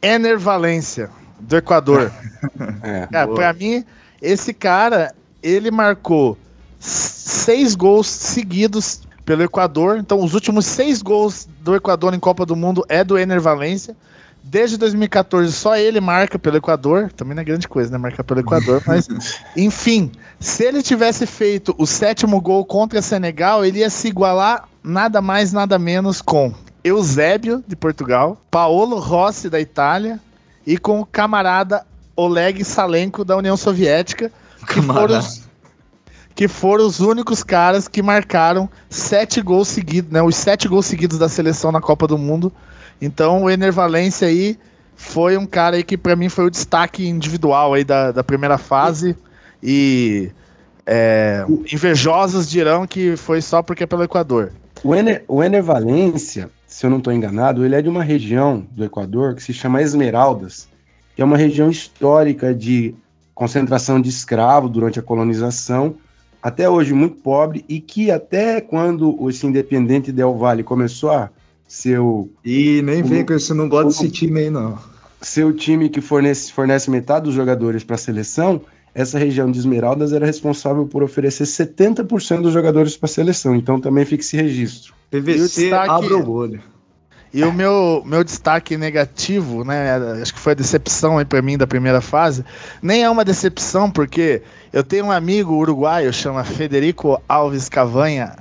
Ener 0.00 0.38
Valência, 0.38 1.10
do 1.38 1.58
Equador. 1.58 2.10
é, 2.82 3.06
é 3.12 3.26
para 3.26 3.52
mim, 3.52 3.84
esse 4.20 4.54
cara, 4.54 5.14
ele 5.42 5.70
marcou 5.70 6.38
seis 6.80 7.74
gols 7.74 8.06
seguidos 8.06 9.02
pelo 9.26 9.42
Equador. 9.42 9.98
Então, 9.98 10.24
os 10.24 10.32
últimos 10.32 10.64
seis 10.64 11.02
gols 11.02 11.46
do 11.60 11.76
Equador 11.76 12.14
em 12.14 12.18
Copa 12.18 12.46
do 12.46 12.56
Mundo 12.56 12.82
é 12.88 13.04
do 13.04 13.18
Ener 13.18 13.42
Valência. 13.42 13.94
Desde 14.44 14.76
2014, 14.76 15.52
só 15.52 15.76
ele 15.76 16.00
marca 16.00 16.38
pelo 16.38 16.56
Equador. 16.56 17.12
Também 17.12 17.34
não 17.34 17.42
é 17.42 17.44
grande 17.44 17.68
coisa, 17.68 17.90
né? 17.92 17.98
Marcar 17.98 18.24
pelo 18.24 18.40
Equador, 18.40 18.82
mas. 18.86 19.08
enfim, 19.56 20.10
se 20.40 20.64
ele 20.64 20.82
tivesse 20.82 21.26
feito 21.26 21.74
o 21.78 21.86
sétimo 21.86 22.40
gol 22.40 22.64
contra 22.64 23.00
Senegal, 23.00 23.64
ele 23.64 23.78
ia 23.78 23.90
se 23.90 24.08
igualar 24.08 24.68
nada 24.82 25.22
mais, 25.22 25.52
nada 25.52 25.78
menos 25.78 26.20
com 26.20 26.52
Eusébio, 26.82 27.62
de 27.66 27.76
Portugal, 27.76 28.36
Paolo 28.50 28.98
Rossi, 28.98 29.48
da 29.48 29.60
Itália, 29.60 30.18
e 30.66 30.76
com 30.76 31.00
o 31.00 31.06
camarada 31.06 31.86
Oleg 32.16 32.64
Salenko, 32.64 33.24
da 33.24 33.36
União 33.36 33.56
Soviética, 33.56 34.32
que 34.66 34.82
foram, 34.82 35.18
os, 35.18 35.42
que 36.34 36.48
foram 36.48 36.86
os 36.86 36.98
únicos 36.98 37.44
caras 37.44 37.86
que 37.86 38.02
marcaram 38.02 38.68
sete 38.90 39.40
gols 39.40 39.68
seguidos, 39.68 40.10
né? 40.10 40.20
Os 40.20 40.34
sete 40.34 40.66
gols 40.66 40.86
seguidos 40.86 41.18
da 41.18 41.28
seleção 41.28 41.70
na 41.70 41.80
Copa 41.80 42.08
do 42.08 42.18
Mundo 42.18 42.52
então 43.02 43.42
o 43.42 43.50
Ener 43.50 43.72
Valência 43.72 44.28
aí 44.28 44.56
foi 44.94 45.36
um 45.36 45.44
cara 45.44 45.76
aí 45.76 45.82
que 45.82 45.98
para 45.98 46.14
mim 46.14 46.28
foi 46.28 46.46
o 46.46 46.50
destaque 46.50 47.06
individual 47.06 47.74
aí 47.74 47.82
da, 47.82 48.12
da 48.12 48.22
primeira 48.22 48.56
fase 48.56 49.16
e 49.60 50.30
é, 50.86 51.44
invejosos 51.72 52.48
dirão 52.48 52.86
que 52.86 53.16
foi 53.16 53.42
só 53.42 53.62
porque 53.62 53.82
é 53.82 53.86
pelo 53.86 54.04
Equador. 54.04 54.52
O 54.84 54.94
Ener, 54.94 55.24
o 55.26 55.42
Ener 55.42 55.62
Valência, 55.62 56.48
se 56.66 56.86
eu 56.86 56.90
não 56.90 56.98
estou 56.98 57.12
enganado, 57.12 57.64
ele 57.64 57.74
é 57.74 57.82
de 57.82 57.88
uma 57.88 58.04
região 58.04 58.64
do 58.70 58.84
Equador 58.84 59.34
que 59.34 59.42
se 59.42 59.52
chama 59.52 59.82
Esmeraldas, 59.82 60.68
que 61.14 61.22
é 61.22 61.24
uma 61.24 61.36
região 61.36 61.70
histórica 61.70 62.54
de 62.54 62.94
concentração 63.34 64.00
de 64.00 64.08
escravos 64.08 64.70
durante 64.70 64.98
a 64.98 65.02
colonização, 65.02 65.96
até 66.42 66.68
hoje 66.68 66.92
muito 66.92 67.16
pobre, 67.16 67.64
e 67.68 67.80
que 67.80 68.10
até 68.10 68.60
quando 68.60 69.16
esse 69.28 69.46
Independente 69.46 70.10
Del 70.10 70.36
Valle 70.36 70.64
começou 70.64 71.10
a 71.10 71.30
seu. 71.72 72.30
E 72.44 72.82
nem 72.82 73.02
vem 73.02 73.24
com 73.24 73.32
isso, 73.32 73.54
não 73.54 73.66
gosta 73.66 73.88
desse 73.88 74.10
time 74.10 74.40
aí, 74.40 74.50
não. 74.50 74.78
Seu 75.22 75.54
time 75.54 75.88
que 75.88 76.02
fornece, 76.02 76.52
fornece 76.52 76.90
metade 76.90 77.24
dos 77.24 77.34
jogadores 77.34 77.82
para 77.82 77.94
a 77.94 77.98
seleção, 77.98 78.60
essa 78.94 79.18
região 79.18 79.50
de 79.50 79.58
Esmeraldas 79.58 80.12
era 80.12 80.26
responsável 80.26 80.86
por 80.86 81.02
oferecer 81.02 81.44
70% 81.44 82.42
dos 82.42 82.52
jogadores 82.52 82.94
para 82.94 83.06
a 83.06 83.08
seleção. 83.08 83.56
Então 83.56 83.80
também 83.80 84.04
fica 84.04 84.22
esse 84.22 84.36
registro. 84.36 84.92
PVC 85.10 85.62
destaque... 85.62 85.90
abre 85.90 86.12
o 86.12 86.30
olho. 86.30 86.60
E 87.32 87.42
o 87.42 87.50
meu, 87.50 88.02
meu 88.04 88.22
destaque 88.22 88.76
negativo, 88.76 89.64
né? 89.64 89.96
Acho 90.20 90.34
que 90.34 90.40
foi 90.40 90.52
a 90.52 90.56
decepção 90.56 91.16
aí 91.16 91.24
para 91.24 91.40
mim 91.40 91.56
da 91.56 91.66
primeira 91.66 92.02
fase. 92.02 92.44
Nem 92.82 93.02
é 93.02 93.08
uma 93.08 93.24
decepção, 93.24 93.90
porque 93.90 94.42
eu 94.70 94.84
tenho 94.84 95.06
um 95.06 95.10
amigo 95.10 95.54
uruguaio, 95.54 96.12
chama 96.12 96.44
Federico 96.44 97.18
Alves 97.26 97.70
Cavanha 97.70 98.36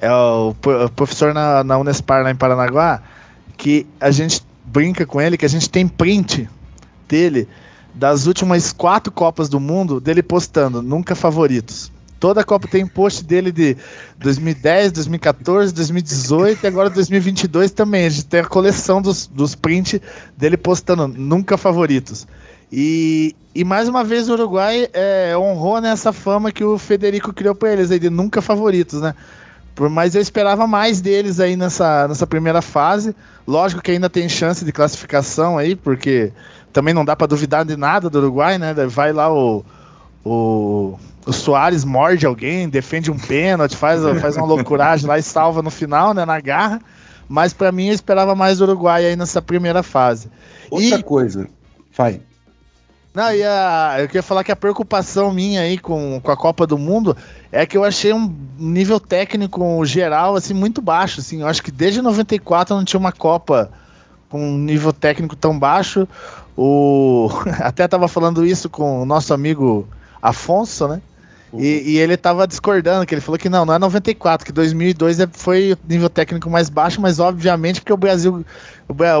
é 0.00 0.10
o 0.10 0.54
professor 0.94 1.32
na, 1.32 1.64
na 1.64 1.78
Unespar 1.78 2.22
lá 2.22 2.30
em 2.30 2.36
Paranaguá, 2.36 3.02
que 3.56 3.86
a 4.00 4.10
gente 4.10 4.42
brinca 4.64 5.06
com 5.06 5.20
ele, 5.20 5.36
que 5.36 5.46
a 5.46 5.48
gente 5.48 5.70
tem 5.70 5.86
print 5.86 6.48
dele 7.08 7.48
das 7.94 8.26
últimas 8.26 8.72
quatro 8.72 9.10
Copas 9.10 9.48
do 9.48 9.58
Mundo, 9.58 10.00
dele 10.00 10.22
postando, 10.22 10.82
nunca 10.82 11.14
favoritos. 11.14 11.90
Toda 12.20 12.40
a 12.40 12.44
Copa 12.44 12.66
tem 12.66 12.86
post 12.86 13.24
dele 13.24 13.52
de 13.52 13.76
2010, 14.18 14.92
2014, 14.92 15.72
2018 15.72 16.64
e 16.64 16.66
agora 16.66 16.88
2022 16.90 17.70
também. 17.72 18.06
A 18.06 18.08
gente 18.08 18.26
tem 18.26 18.40
a 18.40 18.44
coleção 18.44 19.02
dos, 19.02 19.26
dos 19.26 19.54
prints 19.54 20.00
dele 20.36 20.56
postando 20.56 21.06
nunca 21.06 21.58
favoritos. 21.58 22.26
E, 22.72 23.36
e 23.54 23.64
mais 23.64 23.88
uma 23.88 24.02
vez 24.02 24.28
o 24.28 24.32
Uruguai 24.32 24.88
é, 24.92 25.36
honrou 25.36 25.80
nessa 25.80 26.12
fama 26.12 26.50
que 26.50 26.64
o 26.64 26.78
Federico 26.78 27.32
criou 27.32 27.54
para 27.54 27.72
eles 27.72 27.88
de 27.88 28.10
nunca 28.10 28.42
favoritos, 28.42 29.00
né? 29.00 29.14
Mas 29.78 30.14
eu 30.14 30.22
esperava 30.22 30.66
mais 30.66 31.00
deles 31.00 31.38
aí 31.38 31.56
nessa, 31.56 32.08
nessa 32.08 32.26
primeira 32.26 32.62
fase. 32.62 33.14
Lógico 33.46 33.82
que 33.82 33.90
ainda 33.90 34.08
tem 34.08 34.28
chance 34.28 34.64
de 34.64 34.72
classificação 34.72 35.58
aí, 35.58 35.76
porque 35.76 36.32
também 36.72 36.94
não 36.94 37.04
dá 37.04 37.14
para 37.14 37.26
duvidar 37.26 37.64
de 37.64 37.76
nada 37.76 38.08
do 38.08 38.18
Uruguai, 38.18 38.58
né? 38.58 38.74
Vai 38.86 39.12
lá 39.12 39.32
o, 39.32 39.64
o, 40.24 40.98
o 41.26 41.32
Soares 41.32 41.84
morde 41.84 42.26
alguém, 42.26 42.68
defende 42.68 43.10
um 43.10 43.18
pênalti, 43.18 43.76
faz, 43.76 44.00
faz 44.20 44.36
uma 44.36 44.46
loucuragem 44.46 45.06
lá 45.06 45.18
e 45.18 45.22
salva 45.22 45.62
no 45.62 45.70
final, 45.70 46.14
né? 46.14 46.24
Na 46.24 46.40
garra. 46.40 46.80
Mas 47.28 47.52
para 47.52 47.72
mim 47.72 47.88
eu 47.88 47.94
esperava 47.94 48.34
mais 48.34 48.58
do 48.58 48.64
Uruguai 48.64 49.04
aí 49.04 49.16
nessa 49.16 49.42
primeira 49.42 49.82
fase. 49.82 50.30
Outra 50.70 50.98
e... 50.98 51.02
coisa, 51.02 51.48
vai. 51.96 52.20
Não, 53.16 53.32
e 53.32 53.42
a, 53.42 53.96
eu 53.98 54.08
queria 54.08 54.22
falar 54.22 54.44
que 54.44 54.52
a 54.52 54.56
preocupação 54.56 55.32
minha 55.32 55.62
aí 55.62 55.78
com, 55.78 56.20
com 56.20 56.30
a 56.30 56.36
Copa 56.36 56.66
do 56.66 56.76
Mundo 56.76 57.16
é 57.50 57.64
que 57.64 57.74
eu 57.74 57.82
achei 57.82 58.12
um 58.12 58.30
nível 58.58 59.00
técnico 59.00 59.82
geral 59.86 60.36
assim 60.36 60.52
muito 60.52 60.82
baixo. 60.82 61.20
Assim, 61.20 61.40
eu 61.40 61.46
acho 61.46 61.62
que 61.62 61.70
desde 61.70 62.02
94 62.02 62.76
não 62.76 62.84
tinha 62.84 63.00
uma 63.00 63.12
Copa 63.12 63.70
com 64.28 64.38
um 64.38 64.58
nível 64.58 64.92
técnico 64.92 65.34
tão 65.34 65.58
baixo. 65.58 66.06
O 66.54 67.30
até 67.58 67.86
estava 67.86 68.06
falando 68.06 68.44
isso 68.44 68.68
com 68.68 69.00
o 69.00 69.06
nosso 69.06 69.32
amigo 69.32 69.88
Afonso, 70.20 70.86
né? 70.86 71.00
E, 71.54 71.92
e, 71.92 71.98
ele 71.98 72.14
estava 72.14 72.46
discordando, 72.46 73.06
que 73.06 73.14
ele 73.14 73.20
falou 73.20 73.38
que 73.38 73.48
não, 73.48 73.64
não 73.64 73.74
é 73.74 73.78
94, 73.78 74.44
que 74.44 74.52
2002 74.52 75.20
é, 75.20 75.28
foi 75.30 75.72
o 75.72 75.78
nível 75.88 76.10
técnico 76.10 76.50
mais 76.50 76.68
baixo, 76.68 77.00
mas 77.00 77.20
obviamente 77.20 77.80
porque 77.80 77.92
o 77.92 77.96
Brasil 77.96 78.44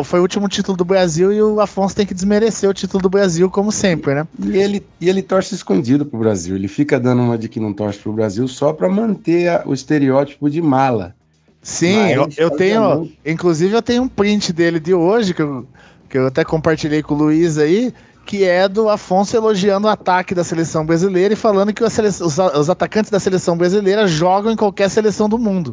foi 0.04 0.18
o 0.18 0.22
último 0.22 0.48
título 0.48 0.76
do 0.76 0.84
Brasil 0.84 1.32
e 1.32 1.40
o 1.40 1.60
Afonso 1.60 1.94
tem 1.94 2.04
que 2.04 2.14
desmerecer 2.14 2.68
o 2.68 2.74
título 2.74 3.02
do 3.02 3.08
Brasil, 3.08 3.48
como 3.48 3.70
sempre, 3.70 4.14
né? 4.14 4.26
E 4.44 4.56
ele, 4.56 4.86
e 5.00 5.08
ele 5.08 5.22
torce 5.22 5.54
escondido 5.54 6.04
pro 6.04 6.18
Brasil, 6.18 6.56
ele 6.56 6.68
fica 6.68 6.98
dando 6.98 7.22
uma 7.22 7.38
de 7.38 7.48
que 7.48 7.60
não 7.60 7.72
torce 7.72 7.98
pro 7.98 8.12
Brasil 8.12 8.46
só 8.48 8.72
para 8.72 8.88
manter 8.88 9.48
a, 9.48 9.62
o 9.64 9.72
estereótipo 9.72 10.50
de 10.50 10.60
mala. 10.60 11.14
Sim, 11.62 12.10
eu, 12.10 12.28
eu 12.36 12.50
tenho, 12.50 13.10
inclusive 13.24 13.74
eu 13.74 13.82
tenho 13.82 14.04
um 14.04 14.08
print 14.08 14.52
dele 14.52 14.78
de 14.78 14.94
hoje, 14.94 15.34
que 15.34 15.42
eu, 15.42 15.66
que 16.08 16.16
eu 16.16 16.26
até 16.28 16.44
compartilhei 16.44 17.02
com 17.02 17.14
o 17.14 17.18
Luiz 17.18 17.58
aí, 17.58 17.92
que 18.26 18.44
é 18.44 18.68
do 18.68 18.88
Afonso 18.88 19.36
elogiando 19.36 19.86
o 19.86 19.90
ataque 19.90 20.34
da 20.34 20.42
seleção 20.42 20.84
brasileira 20.84 21.32
e 21.32 21.36
falando 21.36 21.72
que 21.72 21.88
seleção, 21.88 22.26
os, 22.26 22.36
os, 22.36 22.68
atacantes 22.68 23.10
da 23.10 23.20
seleção 23.20 23.56
brasileira 23.56 24.08
jogam 24.08 24.50
em 24.50 24.56
qualquer 24.56 24.90
seleção 24.90 25.28
do 25.28 25.38
mundo. 25.38 25.72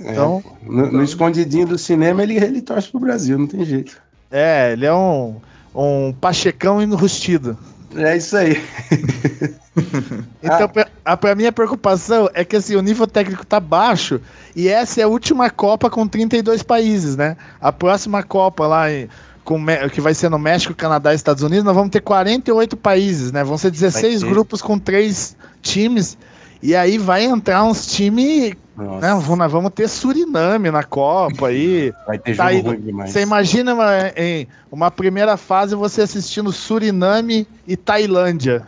É, 0.00 0.10
então, 0.10 0.42
no, 0.62 0.90
no, 0.90 1.04
escondidinho 1.04 1.66
do 1.66 1.78
cinema 1.78 2.22
ele, 2.22 2.38
ele 2.38 2.62
torce 2.62 2.88
pro 2.88 2.98
Brasil, 2.98 3.38
não 3.38 3.46
tem 3.46 3.62
jeito. 3.64 4.00
É, 4.30 4.72
ele 4.72 4.86
é 4.86 4.94
um, 4.94 5.36
um 5.74 6.14
pachecão 6.18 6.80
enrustido. 6.80 7.58
É 7.94 8.16
isso 8.16 8.38
aí. 8.38 8.54
então, 10.42 10.70
ah. 10.74 10.86
a, 11.04 11.16
pra 11.16 11.34
minha 11.34 11.52
preocupação 11.52 12.30
é 12.32 12.42
que 12.42 12.56
assim, 12.56 12.74
o 12.74 12.80
nível 12.80 13.06
técnico 13.06 13.44
tá 13.44 13.60
baixo 13.60 14.18
e 14.56 14.66
essa 14.66 15.02
é 15.02 15.04
a 15.04 15.08
última 15.08 15.50
Copa 15.50 15.90
com 15.90 16.08
32 16.08 16.62
países, 16.62 17.16
né? 17.16 17.36
A 17.60 17.70
próxima 17.70 18.22
Copa 18.22 18.66
lá 18.66 18.90
em 18.90 19.10
com, 19.44 19.64
que 19.92 20.00
vai 20.00 20.14
ser 20.14 20.28
no 20.28 20.38
México, 20.38 20.74
Canadá 20.74 21.12
e 21.12 21.16
Estados 21.16 21.42
Unidos, 21.42 21.64
nós 21.64 21.74
vamos 21.74 21.90
ter 21.90 22.00
48 22.00 22.76
países, 22.76 23.32
né? 23.32 23.42
Vão 23.42 23.58
ser 23.58 23.70
16 23.70 24.22
grupos 24.22 24.62
com 24.62 24.78
três 24.78 25.36
times. 25.60 26.16
E 26.62 26.76
aí 26.76 26.96
vai 26.96 27.24
entrar 27.24 27.64
uns 27.64 27.86
times. 27.86 28.54
Né, 28.76 29.12
nós 29.36 29.52
vamos 29.52 29.72
ter 29.74 29.88
Suriname 29.88 30.70
na 30.70 30.84
Copa 30.84 31.48
aí. 31.48 31.92
Vai 32.06 32.18
ter 32.18 32.34
tá 32.34 32.50
jogo 32.52 32.70
aí, 32.70 32.76
ruim 32.76 32.86
demais. 32.86 33.10
Você 33.10 33.20
imagina 33.20 33.74
uma, 33.74 34.12
em 34.16 34.48
uma 34.70 34.90
primeira 34.90 35.36
fase 35.36 35.74
você 35.74 36.00
assistindo 36.02 36.50
Suriname 36.50 37.46
e 37.66 37.76
Tailândia. 37.76 38.66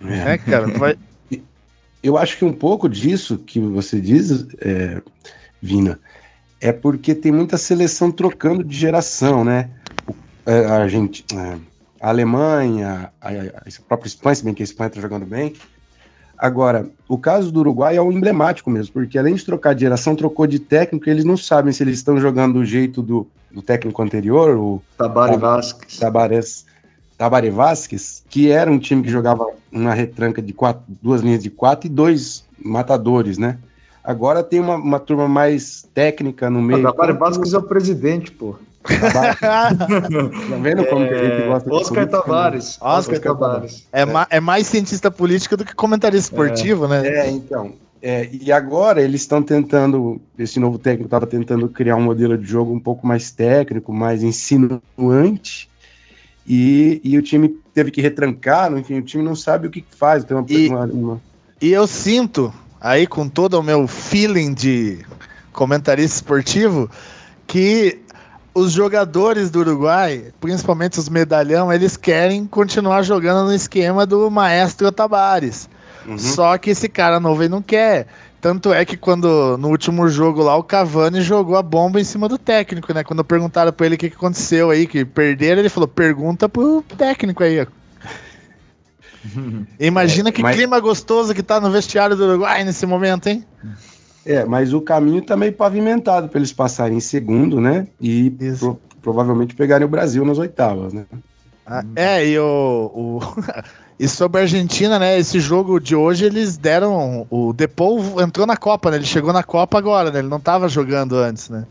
É. 0.00 0.04
Né, 0.04 0.38
cara? 0.38 0.66
Vai... 0.68 0.96
Eu 2.02 2.16
acho 2.18 2.36
que 2.36 2.44
um 2.44 2.52
pouco 2.52 2.88
disso 2.88 3.38
que 3.38 3.60
você 3.60 4.00
diz, 4.00 4.46
é, 4.60 5.00
Vina, 5.60 6.00
é 6.60 6.72
porque 6.72 7.14
tem 7.14 7.30
muita 7.32 7.56
seleção 7.56 8.10
trocando 8.10 8.62
de 8.62 8.76
geração, 8.76 9.44
né? 9.44 9.70
É, 10.46 10.66
a, 10.66 10.88
gente, 10.88 11.24
é, 11.34 11.58
a 12.00 12.08
Alemanha, 12.08 13.12
a, 13.20 13.28
a 13.28 13.82
própria 13.86 14.08
Espanha, 14.08 14.34
se 14.34 14.44
bem 14.44 14.54
que 14.54 14.62
a 14.62 14.64
Espanha 14.64 14.88
está 14.88 15.00
jogando 15.00 15.26
bem. 15.26 15.54
Agora, 16.36 16.88
o 17.06 17.16
caso 17.16 17.52
do 17.52 17.60
Uruguai 17.60 17.96
é 17.96 18.02
o 18.02 18.10
emblemático 18.10 18.68
mesmo, 18.68 18.92
porque 18.92 19.16
além 19.16 19.34
de 19.34 19.44
trocar 19.44 19.74
de 19.74 19.82
geração, 19.82 20.16
trocou 20.16 20.44
de 20.44 20.58
técnico, 20.58 21.08
eles 21.08 21.24
não 21.24 21.36
sabem 21.36 21.72
se 21.72 21.84
eles 21.84 21.98
estão 21.98 22.18
jogando 22.18 22.54
do 22.54 22.64
jeito 22.64 23.00
do, 23.00 23.28
do 23.48 23.62
técnico 23.62 24.02
anterior, 24.02 24.56
o 24.56 24.82
Tabare 24.98 25.36
Vasquez. 25.36 25.98
Tabares, 25.98 26.66
Tabare 27.16 27.48
Vasquez, 27.48 28.24
que 28.28 28.50
era 28.50 28.68
um 28.68 28.80
time 28.80 29.04
que 29.04 29.08
jogava 29.08 29.46
uma 29.70 29.94
retranca 29.94 30.42
de 30.42 30.52
quatro, 30.52 30.82
duas 31.00 31.20
linhas 31.20 31.40
de 31.40 31.50
quatro 31.50 31.86
e 31.86 31.90
dois 31.90 32.44
matadores, 32.58 33.38
né? 33.38 33.58
Agora 34.02 34.42
tem 34.42 34.58
uma, 34.58 34.74
uma 34.74 34.98
turma 34.98 35.28
mais 35.28 35.88
técnica 35.94 36.50
no 36.50 36.60
meio. 36.60 36.80
O 36.80 36.92
Tabare 36.92 37.12
Vasquez 37.12 37.54
é 37.54 37.58
o 37.58 37.62
presidente, 37.62 38.32
pô. 38.32 38.56
tá 39.40 39.68
vendo 40.60 40.84
como 40.86 41.06
que 41.06 41.14
a 41.14 41.24
gente 41.24 41.46
gosta 41.46 41.70
de 41.70 41.76
Oscar 41.76 42.04
né? 42.04 42.10
Tavares. 42.10 42.78
Oscar 42.80 43.20
Tavares. 43.20 43.86
É, 43.92 44.04
ma- 44.04 44.26
é 44.30 44.40
mais 44.40 44.66
cientista 44.66 45.10
político 45.10 45.56
do 45.56 45.64
que 45.64 45.74
comentarista 45.74 46.34
esportivo, 46.34 46.88
né? 46.88 47.06
É, 47.06 47.30
então. 47.30 47.74
É, 48.04 48.28
e 48.32 48.50
agora 48.50 49.00
eles 49.00 49.20
estão 49.20 49.40
tentando, 49.40 50.20
esse 50.36 50.58
novo 50.58 50.76
técnico 50.76 51.04
estava 51.06 51.24
tentando 51.26 51.68
criar 51.68 51.94
um 51.94 52.02
modelo 52.02 52.36
de 52.36 52.44
jogo 52.44 52.72
um 52.74 52.80
pouco 52.80 53.06
mais 53.06 53.30
técnico, 53.30 53.92
mais 53.92 54.24
insinuante, 54.24 55.68
e, 56.44 57.00
e 57.04 57.16
o 57.16 57.22
time 57.22 57.48
teve 57.72 57.92
que 57.92 58.00
retrancar, 58.02 58.76
enfim, 58.76 58.98
o 58.98 59.02
time 59.02 59.22
não 59.22 59.36
sabe 59.36 59.68
o 59.68 59.70
que 59.70 59.84
faz. 59.96 60.24
Tem 60.24 60.36
uma, 60.36 60.44
E- 60.48 60.68
uma- 60.68 60.84
uma- 60.86 61.20
E 61.60 61.70
eu 61.72 61.86
sinto, 61.86 62.52
aí 62.80 63.06
com 63.06 63.28
todo 63.28 63.54
o 63.54 63.62
meu 63.62 63.86
feeling 63.86 64.52
de 64.52 64.98
comentarista 65.52 66.16
esportivo, 66.16 66.90
que 67.46 68.00
os 68.54 68.72
jogadores 68.72 69.50
do 69.50 69.60
Uruguai, 69.60 70.32
principalmente 70.40 70.98
os 70.98 71.08
medalhão, 71.08 71.72
eles 71.72 71.96
querem 71.96 72.46
continuar 72.46 73.02
jogando 73.02 73.46
no 73.46 73.54
esquema 73.54 74.04
do 74.04 74.30
maestro 74.30 74.92
Tabares. 74.92 75.68
Uhum. 76.06 76.18
Só 76.18 76.58
que 76.58 76.70
esse 76.70 76.88
cara 76.88 77.20
novo 77.20 77.42
aí 77.42 77.48
não 77.48 77.62
quer. 77.62 78.06
Tanto 78.40 78.72
é 78.72 78.84
que 78.84 78.96
quando 78.96 79.56
no 79.56 79.68
último 79.68 80.08
jogo 80.08 80.42
lá 80.42 80.56
o 80.56 80.64
Cavani 80.64 81.20
jogou 81.20 81.56
a 81.56 81.62
bomba 81.62 82.00
em 82.00 82.04
cima 82.04 82.28
do 82.28 82.36
técnico, 82.36 82.92
né? 82.92 83.04
Quando 83.04 83.22
perguntaram 83.22 83.72
pra 83.72 83.86
ele 83.86 83.94
o 83.94 83.98
que, 83.98 84.10
que 84.10 84.16
aconteceu 84.16 84.70
aí, 84.70 84.86
que 84.86 85.04
perderam, 85.04 85.60
ele 85.60 85.68
falou: 85.68 85.86
pergunta 85.86 86.48
pro 86.48 86.82
técnico 86.98 87.44
aí. 87.44 87.60
ó." 87.60 87.66
Imagina 89.78 90.32
que 90.32 90.42
Mas- 90.42 90.56
clima 90.56 90.80
gostoso 90.80 91.32
que 91.32 91.42
tá 91.42 91.60
no 91.60 91.70
vestiário 91.70 92.16
do 92.16 92.24
Uruguai 92.24 92.64
nesse 92.64 92.84
momento, 92.84 93.28
hein? 93.28 93.44
É, 94.24 94.44
mas 94.44 94.72
o 94.72 94.80
caminho 94.80 95.20
tá 95.22 95.36
meio 95.36 95.52
pavimentado 95.52 96.28
para 96.28 96.38
eles 96.38 96.52
passarem 96.52 96.96
em 96.98 97.00
segundo, 97.00 97.60
né? 97.60 97.86
E 98.00 98.30
pro- 98.60 98.80
provavelmente 99.02 99.54
pegarem 99.54 99.84
o 99.86 99.90
Brasil 99.90 100.24
nas 100.24 100.38
oitavas, 100.38 100.92
né? 100.92 101.04
Ah, 101.66 101.84
É, 101.96 102.26
e 102.26 102.38
o, 102.38 102.90
o- 102.94 103.20
e 103.98 104.06
sobre 104.08 104.40
a 104.40 104.42
Argentina, 104.44 104.98
né? 104.98 105.18
Esse 105.18 105.40
jogo 105.40 105.80
de 105.80 105.96
hoje 105.96 106.24
eles 106.24 106.56
deram. 106.56 107.26
O 107.30 107.52
Depou 107.52 108.20
entrou 108.20 108.46
na 108.46 108.56
Copa, 108.56 108.90
né? 108.90 108.96
Ele 108.96 109.04
chegou 109.06 109.32
na 109.32 109.42
Copa 109.42 109.76
agora, 109.78 110.10
né? 110.10 110.20
Ele 110.20 110.28
não 110.28 110.40
tava 110.40 110.68
jogando 110.68 111.16
antes, 111.16 111.48
né? 111.48 111.66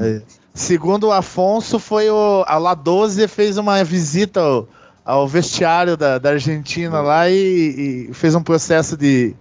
É. 0.00 0.22
Segundo 0.52 1.08
o 1.08 1.12
Afonso, 1.12 1.78
foi 1.78 2.10
o. 2.10 2.44
A 2.46 2.58
La 2.58 2.74
12 2.74 3.26
fez 3.26 3.56
uma 3.58 3.82
visita 3.82 4.40
ao, 4.40 4.68
ao 5.04 5.26
vestiário 5.28 5.96
da, 5.96 6.18
da 6.18 6.30
Argentina 6.30 7.00
lá 7.00 7.28
e, 7.30 8.08
e 8.10 8.14
fez 8.14 8.34
um 8.34 8.42
processo 8.42 8.96
de 8.96 9.34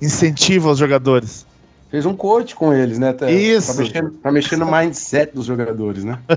incentivo 0.00 0.68
aos 0.68 0.78
jogadores. 0.78 1.44
Fez 1.90 2.06
um 2.06 2.14
coach 2.14 2.54
com 2.54 2.72
eles, 2.72 2.98
né? 2.98 3.12
Tá- 3.12 3.30
Isso. 3.30 3.74
Pra 3.74 3.82
mexer, 3.84 4.10
pra 4.10 4.32
mexer 4.32 4.56
no 4.56 4.70
mindset 4.70 5.34
dos 5.34 5.44
jogadores, 5.46 6.04
né? 6.04 6.18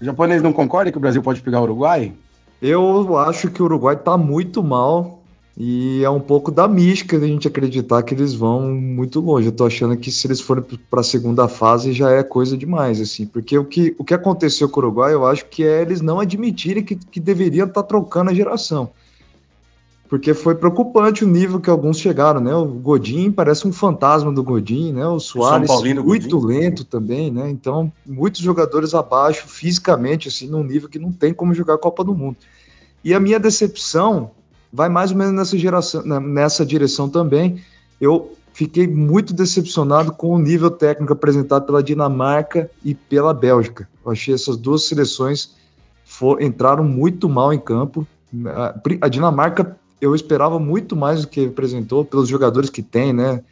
O 0.00 0.04
japonês 0.04 0.42
não 0.42 0.52
concorda 0.52 0.90
que 0.90 0.98
o 0.98 1.00
Brasil 1.00 1.22
pode 1.22 1.40
pegar 1.40 1.60
o 1.60 1.64
Uruguai? 1.64 2.12
Eu 2.60 3.16
acho 3.16 3.50
que 3.50 3.62
o 3.62 3.64
Uruguai 3.64 3.96
tá 3.96 4.18
muito 4.18 4.62
mal 4.62 5.22
e 5.56 6.02
é 6.04 6.10
um 6.10 6.20
pouco 6.20 6.50
da 6.50 6.66
mística 6.66 7.18
da 7.18 7.26
gente 7.26 7.46
acreditar 7.48 8.02
que 8.02 8.12
eles 8.12 8.34
vão 8.34 8.72
muito 8.72 9.20
longe. 9.20 9.46
Eu 9.48 9.52
tô 9.52 9.64
achando 9.64 9.96
que 9.96 10.10
se 10.10 10.26
eles 10.26 10.40
forem 10.40 10.64
para 10.90 11.00
a 11.00 11.04
segunda 11.04 11.48
fase 11.48 11.92
já 11.92 12.10
é 12.10 12.22
coisa 12.22 12.56
demais, 12.56 13.00
assim, 13.00 13.24
porque 13.24 13.56
o 13.56 13.64
que, 13.64 13.94
o 13.98 14.04
que 14.04 14.12
aconteceu 14.12 14.68
com 14.68 14.80
o 14.80 14.82
Uruguai, 14.84 15.14
eu 15.14 15.24
acho 15.24 15.46
que 15.46 15.64
é 15.64 15.80
eles 15.80 16.00
não 16.00 16.18
admitirem 16.20 16.82
que, 16.82 16.96
que 16.96 17.20
deveriam 17.20 17.66
estar 17.66 17.84
trocando 17.84 18.30
a 18.30 18.34
geração. 18.34 18.90
Porque 20.08 20.34
foi 20.34 20.54
preocupante 20.54 21.24
o 21.24 21.28
nível 21.28 21.58
que 21.58 21.70
alguns 21.70 21.98
chegaram, 21.98 22.40
né? 22.40 22.54
O 22.54 22.66
Godin 22.66 23.32
parece 23.32 23.66
um 23.66 23.72
fantasma 23.72 24.30
do 24.30 24.42
Godin, 24.42 24.92
né? 24.92 25.06
O 25.06 25.18
Soares 25.18 25.68
muito 26.04 26.38
Godin. 26.40 26.46
lento 26.58 26.84
também, 26.84 27.30
né? 27.30 27.50
Então, 27.50 27.90
muitos 28.06 28.40
jogadores 28.40 28.94
abaixo 28.94 29.48
fisicamente, 29.48 30.28
assim, 30.28 30.46
num 30.46 30.62
nível 30.62 30.88
que 30.88 30.98
não 30.98 31.10
tem 31.10 31.32
como 31.32 31.54
jogar 31.54 31.74
a 31.74 31.78
Copa 31.78 32.04
do 32.04 32.14
Mundo. 32.14 32.36
E 33.02 33.14
a 33.14 33.18
minha 33.20 33.40
decepção 33.40 34.30
vai 34.72 34.88
mais 34.88 35.10
ou 35.10 35.16
menos 35.16 35.32
nessa, 35.34 35.56
geração, 35.58 36.02
né, 36.04 36.20
nessa 36.20 36.66
direção 36.66 37.08
também. 37.08 37.62
Eu 38.00 38.32
fiquei 38.52 38.86
muito 38.86 39.32
decepcionado 39.32 40.12
com 40.12 40.28
o 40.34 40.38
nível 40.38 40.70
técnico 40.70 41.12
apresentado 41.14 41.64
pela 41.64 41.82
Dinamarca 41.82 42.70
e 42.84 42.94
pela 42.94 43.32
Bélgica. 43.32 43.88
Eu 44.04 44.12
achei 44.12 44.34
essas 44.34 44.56
duas 44.56 44.84
seleções 44.86 45.54
for- 46.04 46.42
entraram 46.42 46.84
muito 46.84 47.28
mal 47.28 47.52
em 47.52 47.58
campo. 47.58 48.06
A 49.00 49.08
Dinamarca 49.08 49.76
eu 50.04 50.14
esperava 50.14 50.58
muito 50.58 50.94
mais 50.94 51.22
do 51.22 51.28
que 51.28 51.46
apresentou 51.46 52.04
pelos 52.04 52.28
jogadores 52.28 52.68
que 52.68 52.82
tem, 52.82 53.12
né? 53.12 53.42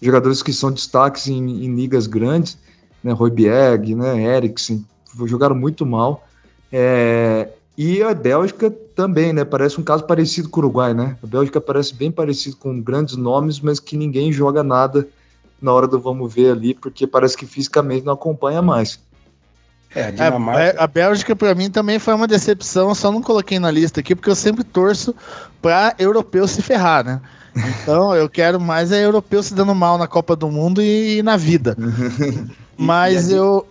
Jogadores 0.00 0.42
que 0.42 0.52
são 0.52 0.70
destaques 0.70 1.26
em, 1.26 1.64
em 1.64 1.74
ligas 1.74 2.06
grandes, 2.06 2.58
né? 3.02 3.12
Royberg, 3.12 3.94
né? 3.94 4.36
Eriksen, 4.36 4.84
jogaram 5.24 5.56
muito 5.56 5.86
mal. 5.86 6.26
É, 6.70 7.48
e 7.78 8.02
a 8.02 8.12
Bélgica 8.12 8.70
também, 8.70 9.32
né? 9.32 9.44
Parece 9.44 9.80
um 9.80 9.84
caso 9.84 10.04
parecido 10.04 10.50
com 10.50 10.60
o 10.60 10.64
Uruguai, 10.64 10.92
né? 10.92 11.16
A 11.22 11.26
Bélgica 11.26 11.60
parece 11.60 11.94
bem 11.94 12.10
parecido 12.10 12.56
com 12.56 12.78
grandes 12.80 13.16
nomes, 13.16 13.58
mas 13.60 13.80
que 13.80 13.96
ninguém 13.96 14.30
joga 14.30 14.62
nada 14.62 15.08
na 15.60 15.72
hora 15.72 15.88
do 15.88 15.98
vamos 15.98 16.32
ver 16.32 16.52
ali, 16.52 16.74
porque 16.74 17.06
parece 17.06 17.36
que 17.36 17.46
fisicamente 17.46 18.04
não 18.04 18.12
acompanha 18.12 18.60
mais. 18.60 19.00
É, 19.96 20.02
a 20.04 20.08
É, 20.08 20.12
Dinamarca. 20.12 20.62
é, 20.62 20.74
a 20.78 20.86
Bélgica 20.86 21.34
pra 21.34 21.54
mim 21.54 21.70
também 21.70 21.98
foi 21.98 22.14
uma 22.14 22.26
decepção, 22.28 22.94
só 22.94 23.10
não 23.10 23.22
coloquei 23.22 23.58
na 23.58 23.70
lista 23.70 24.00
aqui 24.00 24.14
porque 24.14 24.30
eu 24.30 24.34
sempre 24.36 24.62
torço 24.62 25.14
pra 25.62 25.94
europeu 25.98 26.46
se 26.46 26.60
ferrar, 26.62 27.04
né? 27.04 27.20
Então 27.82 28.14
eu 28.14 28.28
quero 28.28 28.60
mais 28.60 28.92
é 28.92 29.04
europeu 29.04 29.42
se 29.42 29.54
dando 29.54 29.74
mal 29.74 29.96
na 29.98 30.06
Copa 30.06 30.36
do 30.36 30.48
Mundo 30.50 30.82
e, 30.82 31.22
na 31.22 31.36
vida. 31.36 31.76
Mas 32.78 33.30
E 33.30 33.34
a- 33.34 33.36
eu 33.38 33.66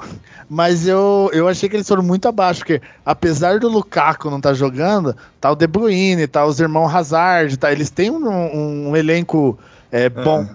mas 0.47 0.88
eu, 0.88 1.29
eu 1.33 1.47
achei 1.47 1.67
que 1.67 1.75
eles 1.75 1.88
foram 1.88 2.03
muito 2.03 2.27
abaixo, 2.27 2.59
porque 2.59 2.79
apesar 3.03 3.59
do 3.59 3.67
Lukaku 3.67 4.29
não 4.29 4.38
estar 4.38 4.53
jogando, 4.53 5.15
tá 5.41 5.51
o 5.51 5.55
De 5.55 5.65
Bruyne, 5.65 6.27
tá 6.27 6.45
os 6.45 6.59
irmãos 6.59 6.93
Hazard, 6.93 7.57
tá, 7.57 7.71
eles 7.71 7.89
têm 7.89 8.11
um, 8.11 8.89
um 8.89 8.95
elenco 8.95 9.57
é, 9.91 10.07
bom. 10.07 10.47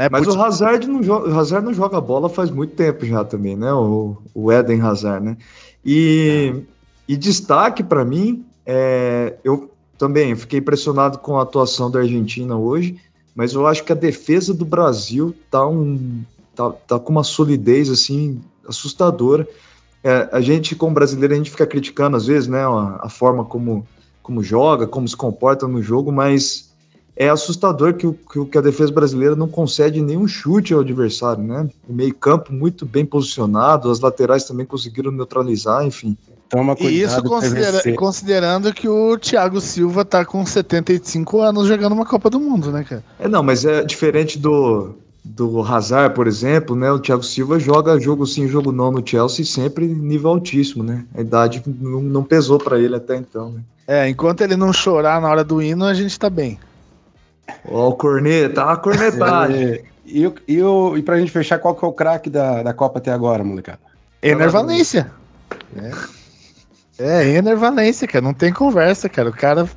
Né? 0.00 0.08
Mas 0.10 0.24
Put- 0.24 0.38
o 0.38 0.42
Hazard 0.42 0.86
não, 0.88 1.02
joga, 1.02 1.28
o 1.28 1.38
Hazard 1.38 1.66
não 1.66 1.74
joga 1.74 2.00
bola 2.00 2.30
faz 2.30 2.50
muito 2.50 2.74
tempo 2.74 3.04
já 3.04 3.22
também, 3.22 3.54
né? 3.54 3.70
O, 3.70 4.16
o 4.34 4.50
Eden 4.50 4.80
Hazard, 4.80 5.22
né? 5.22 5.36
E, 5.84 6.54
e 7.06 7.18
destaque 7.18 7.82
para 7.84 8.02
mim, 8.02 8.46
é, 8.64 9.36
eu 9.44 9.70
também 9.98 10.34
fiquei 10.34 10.58
impressionado 10.58 11.18
com 11.18 11.38
a 11.38 11.42
atuação 11.42 11.90
da 11.90 11.98
Argentina 11.98 12.56
hoje, 12.56 12.98
mas 13.34 13.52
eu 13.52 13.66
acho 13.66 13.84
que 13.84 13.92
a 13.92 13.94
defesa 13.94 14.54
do 14.54 14.64
Brasil 14.64 15.34
tá, 15.50 15.66
um, 15.66 16.22
tá, 16.56 16.70
tá 16.70 16.98
com 16.98 17.12
uma 17.12 17.24
solidez 17.24 17.90
assim 17.90 18.40
assustadora. 18.66 19.46
É, 20.02 20.30
a 20.32 20.40
gente, 20.40 20.74
como 20.74 20.94
brasileiro, 20.94 21.34
a 21.34 21.36
gente 21.36 21.50
fica 21.50 21.66
criticando 21.66 22.16
às 22.16 22.24
vezes, 22.24 22.48
né? 22.48 22.64
A, 22.64 23.00
a 23.02 23.08
forma 23.10 23.44
como, 23.44 23.86
como 24.22 24.42
joga, 24.42 24.86
como 24.86 25.06
se 25.06 25.14
comporta 25.14 25.68
no 25.68 25.82
jogo, 25.82 26.10
mas 26.10 26.69
é 27.20 27.28
assustador 27.28 27.92
que, 27.92 28.06
o, 28.06 28.14
que, 28.46 28.56
a 28.56 28.62
defesa 28.62 28.90
brasileira 28.90 29.36
não 29.36 29.46
concede 29.46 30.00
nenhum 30.00 30.26
chute 30.26 30.72
ao 30.72 30.80
adversário, 30.80 31.44
né? 31.44 31.68
O 31.86 31.92
meio-campo 31.92 32.50
muito 32.50 32.86
bem 32.86 33.04
posicionado, 33.04 33.90
as 33.90 34.00
laterais 34.00 34.44
também 34.44 34.64
conseguiram 34.64 35.12
neutralizar, 35.12 35.84
enfim. 35.84 36.16
Toma 36.48 36.74
cuidado 36.74 36.94
E 36.94 37.02
isso 37.02 37.22
considera- 37.22 37.72
PVC. 37.82 37.92
considerando 37.92 38.72
que 38.72 38.88
o 38.88 39.18
Thiago 39.18 39.60
Silva 39.60 40.02
tá 40.02 40.24
com 40.24 40.46
75 40.46 41.42
anos 41.42 41.68
jogando 41.68 41.92
uma 41.92 42.06
Copa 42.06 42.30
do 42.30 42.40
Mundo, 42.40 42.72
né, 42.72 42.84
cara? 42.88 43.04
É, 43.18 43.28
não, 43.28 43.42
mas 43.42 43.66
é 43.66 43.84
diferente 43.84 44.38
do, 44.38 44.94
do 45.22 45.60
Hazard, 45.60 46.14
por 46.14 46.26
exemplo, 46.26 46.74
né? 46.74 46.90
O 46.90 46.98
Thiago 46.98 47.22
Silva 47.22 47.58
joga 47.58 48.00
jogo 48.00 48.26
sim, 48.26 48.48
jogo 48.48 48.72
não 48.72 48.90
no 48.90 49.06
Chelsea, 49.06 49.44
sempre 49.44 49.86
nível 49.86 50.30
altíssimo, 50.30 50.82
né? 50.82 51.04
A 51.14 51.20
idade 51.20 51.62
não, 51.66 52.00
não 52.00 52.24
pesou 52.24 52.58
para 52.58 52.78
ele 52.78 52.96
até 52.96 53.14
então, 53.14 53.50
né? 53.52 53.60
É, 53.86 54.08
enquanto 54.08 54.40
ele 54.40 54.56
não 54.56 54.72
chorar 54.72 55.20
na 55.20 55.28
hora 55.28 55.44
do 55.44 55.60
hino, 55.60 55.84
a 55.84 55.92
gente 55.92 56.18
tá 56.18 56.30
bem. 56.30 56.58
Ó, 57.68 57.88
o 57.90 57.94
corneta, 57.94 58.64
a 58.64 58.76
cornetagem. 58.76 59.64
É, 59.74 59.82
e, 60.06 60.32
e, 60.48 60.62
o- 60.62 60.96
e 60.96 61.02
pra 61.02 61.18
gente 61.18 61.30
fechar, 61.30 61.58
qual 61.58 61.74
que 61.74 61.84
é 61.84 61.88
o 61.88 61.92
craque 61.92 62.28
da, 62.30 62.62
da 62.62 62.72
Copa 62.74 62.98
até 62.98 63.12
agora, 63.12 63.44
molecada? 63.44 63.78
Ener 64.22 64.50
Valência. 64.50 65.10
É. 65.76 65.90
é, 66.98 67.28
Ener 67.36 67.56
Valência, 67.56 68.06
cara. 68.08 68.22
Não 68.24 68.34
tem 68.34 68.52
conversa, 68.52 69.08
cara. 69.08 69.28
O 69.30 69.32
cara 69.36 69.68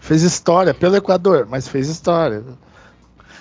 fez 0.00 0.22
história 0.22 0.72
pelo 0.72 0.96
Equador, 0.96 1.46
mas 1.50 1.68
fez 1.68 1.88
história. 1.88 2.42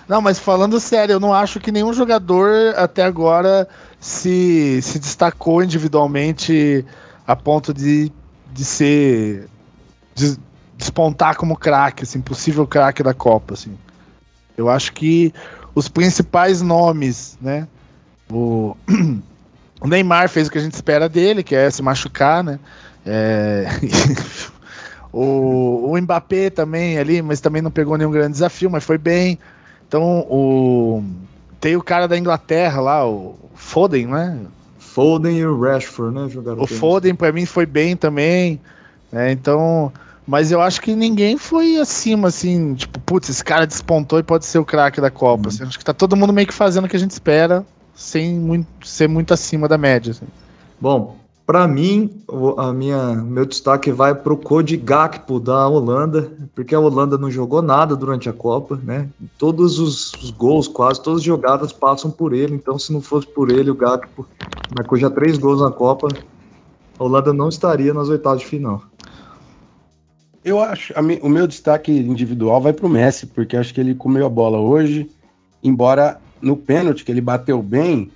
Não, 0.08 0.22
mas 0.22 0.40
falando 0.40 0.80
sério, 0.80 1.14
eu 1.14 1.20
não 1.20 1.34
acho 1.34 1.60
que 1.60 1.72
nenhum 1.72 1.94
jogador 1.94 2.50
até 2.76 3.04
agora 3.04 3.68
se, 4.00 4.82
se 4.82 4.98
destacou 4.98 5.62
individualmente 5.64 6.84
a 7.28 7.36
ponto 7.36 7.72
de, 7.74 8.12
de 8.52 8.66
ser. 8.66 9.48
De 10.16 10.36
despontar 10.80 11.36
como 11.36 11.58
craque, 11.58 12.04
assim, 12.04 12.22
possível 12.22 12.66
craque 12.66 13.04
da 13.04 13.14
Copa. 13.14 13.54
Assim. 13.54 13.78
Eu 14.58 14.70
acho 14.70 14.94
que 14.94 15.34
os 15.76 15.90
principais 15.90 16.62
nomes, 16.62 17.38
né? 17.42 17.68
O, 18.32 18.78
o 19.82 19.88
Neymar 19.88 20.30
fez 20.30 20.48
o 20.48 20.52
que 20.52 20.58
a 20.58 20.62
gente 20.62 20.74
espera 20.74 21.10
dele, 21.10 21.44
que 21.44 21.54
é 21.54 21.70
se 21.70 21.82
machucar, 21.82 22.42
né? 22.42 22.60
É... 23.06 23.66
o, 25.12 25.92
o 25.92 26.02
Mbappé 26.02 26.50
também 26.50 26.98
ali, 26.98 27.22
mas 27.22 27.42
também 27.42 27.62
não 27.62 27.72
pegou 27.72 27.98
nenhum 27.98 28.12
grande 28.12 28.32
desafio, 28.32 28.70
mas 28.70 28.86
foi 28.86 28.98
bem. 28.98 29.38
Então 29.86 30.26
o 30.30 31.04
tem 31.60 31.76
o 31.76 31.84
cara 31.84 32.08
da 32.08 32.18
Inglaterra 32.18 32.80
lá, 32.80 33.06
o 33.06 33.36
Foden, 33.54 34.08
né? 34.08 34.40
Foden 34.78 35.40
e 35.40 35.46
o 35.46 35.60
Rashford, 35.60 36.16
né? 36.16 36.30
Jogaram 36.30 36.62
o 36.62 36.66
Foden 36.66 37.14
para 37.14 37.34
mim 37.34 37.46
foi 37.46 37.66
bem 37.66 37.98
também. 37.98 38.62
Né? 39.12 39.34
Então, 39.34 39.92
mas 40.30 40.52
eu 40.52 40.62
acho 40.62 40.80
que 40.80 40.94
ninguém 40.96 41.40
foi 41.40 41.78
acima, 41.78 42.28
assim, 42.28 42.76
tipo, 42.76 43.00
putz, 43.00 43.30
esse 43.30 43.44
cara 43.44 43.66
despontou 43.66 44.20
e 44.20 44.24
pode 44.24 44.46
ser 44.46 44.60
o 44.60 44.64
craque 44.64 45.02
da 45.02 45.10
Copa. 45.10 45.46
Uhum. 45.46 45.48
Assim, 45.48 45.64
acho 45.64 45.80
que 45.80 45.84
tá 45.84 45.92
todo 45.92 46.16
mundo 46.16 46.32
meio 46.32 46.46
que 46.46 46.54
fazendo 46.54 46.86
o 46.86 46.88
que 46.88 46.96
a 46.96 47.00
gente 47.00 47.10
espera, 47.10 47.66
sem 47.96 48.36
muito, 48.36 48.68
ser 48.86 49.10
muito 49.10 49.34
acima 49.34 49.68
da 49.68 49.76
média. 49.76 50.12
Assim. 50.12 50.28
Bom, 50.80 51.18
para 51.48 51.68
mim, 51.68 52.12
a 52.60 52.72
minha, 52.72 53.16
meu 53.16 53.44
destaque 53.44 53.92
vai 53.92 54.14
para 54.14 54.32
o 54.32 54.38
Cody 54.38 54.78
Gakpo 54.78 55.40
da 55.40 55.68
Holanda, 55.68 56.32
porque 56.54 56.76
a 56.76 56.80
Holanda 56.80 57.18
não 57.18 57.32
jogou 57.32 57.64
nada 57.64 57.96
durante 57.96 58.30
a 58.30 58.34
Copa, 58.34 58.80
né? 58.84 59.10
Todos 59.36 59.80
os, 59.80 60.14
os, 60.14 60.30
gols, 60.30 60.68
quase 60.68 61.02
todas 61.02 61.22
as 61.22 61.26
jogadas 61.26 61.74
passam 61.74 62.12
por 62.12 62.34
ele. 62.34 62.54
Então, 62.54 62.78
se 62.78 62.94
não 62.94 63.02
fosse 63.02 63.26
por 63.26 63.50
ele, 63.50 63.72
o 63.72 63.76
Gakpo 63.76 64.28
marcou 64.78 64.96
já 64.96 65.10
três 65.10 65.40
gols 65.40 65.60
na 65.60 65.72
Copa, 65.72 66.08
a 67.00 67.04
Holanda 67.04 67.34
não 67.34 67.50
estaria 67.50 67.96
nas 67.96 68.10
oitavas 68.10 68.42
de 68.42 68.46
final. 68.46 68.84
Eu 70.44 70.60
acho, 70.60 70.94
o 71.22 71.30
meu 71.30 71.46
destaque 71.46 71.92
individual 71.92 72.62
vai 72.62 72.72
para 72.72 72.86
o 72.86 72.90
Messi, 72.90 73.28
porque 73.28 73.58
acho 73.58 73.74
que 73.74 73.82
ele 73.82 73.94
comeu 73.94 74.26
a 74.26 74.30
bola 74.30 74.58
hoje, 74.58 75.10
embora 75.62 76.20
no 76.42 76.56
pênalti 76.56 77.04
que 77.04 77.12
ele 77.12 77.22
bateu 77.22 77.62
bem, 77.62 78.10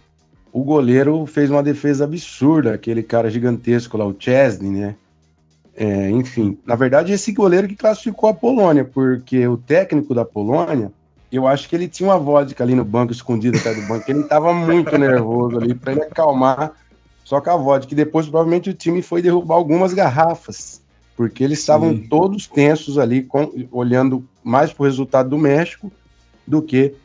o 0.51 0.63
goleiro 0.63 1.25
fez 1.25 1.49
uma 1.49 1.63
defesa 1.63 2.05
absurda, 2.05 2.73
aquele 2.73 3.03
cara 3.03 3.29
gigantesco 3.29 3.97
lá, 3.97 4.05
o 4.05 4.15
Chesney, 4.17 4.69
né? 4.69 4.95
É, 5.75 6.11
enfim, 6.11 6.57
na 6.65 6.75
verdade, 6.75 7.11
esse 7.11 7.31
goleiro 7.31 7.67
que 7.67 7.75
classificou 7.75 8.29
a 8.29 8.33
Polônia, 8.33 8.85
porque 8.85 9.47
o 9.47 9.57
técnico 9.57 10.13
da 10.13 10.23
Polônia, 10.23 10.91
eu 11.31 11.47
acho 11.47 11.67
que 11.67 11.75
ele 11.75 11.87
tinha 11.87 12.07
uma 12.07 12.19
vodka 12.19 12.63
ali 12.63 12.75
no 12.75 12.85
banco, 12.85 13.11
escondida 13.11 13.57
atrás 13.57 13.75
do 13.75 13.87
banco, 13.87 14.05
ele 14.07 14.19
estava 14.19 14.53
muito 14.53 14.95
nervoso 14.95 15.57
ali, 15.57 15.73
para 15.73 15.93
ele 15.93 16.03
acalmar, 16.03 16.73
só 17.23 17.41
com 17.41 17.49
a 17.49 17.57
vodka, 17.57 17.89
que 17.89 17.95
depois 17.95 18.27
provavelmente 18.27 18.69
o 18.69 18.73
time 18.73 19.01
foi 19.01 19.23
derrubar 19.23 19.55
algumas 19.55 19.95
garrafas, 19.95 20.82
porque 21.15 21.43
eles 21.43 21.59
estavam 21.59 21.97
todos 21.97 22.47
tensos 22.47 22.97
ali, 22.97 23.23
com, 23.23 23.51
olhando 23.71 24.23
mais 24.43 24.73
para 24.73 24.83
o 24.83 24.85
resultado 24.85 25.29
do 25.29 25.37
México 25.37 25.91
do 26.45 26.61
que 26.61 26.95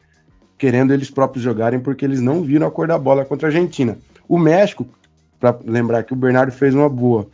querendo 0.57 0.93
eles 0.93 1.11
próprios 1.11 1.45
jogarem, 1.45 1.79
porque 1.79 2.05
eles 2.05 2.21
não 2.21 2.43
viram 2.43 2.67
a 2.67 2.71
cor 2.71 2.89
da 2.89 2.99
bola 2.99 3.25
contra 3.25 3.49
a 3.49 3.51
Argentina. 3.51 3.97
O 4.29 4.39
México, 4.39 4.87
para 5.39 5.57
lembrar 5.65 6.03
que 6.03 6.13
o 6.13 6.17
Bernardo 6.17 6.51
fez 6.51 6.75
uma 6.75 6.89
boa, 6.89 7.29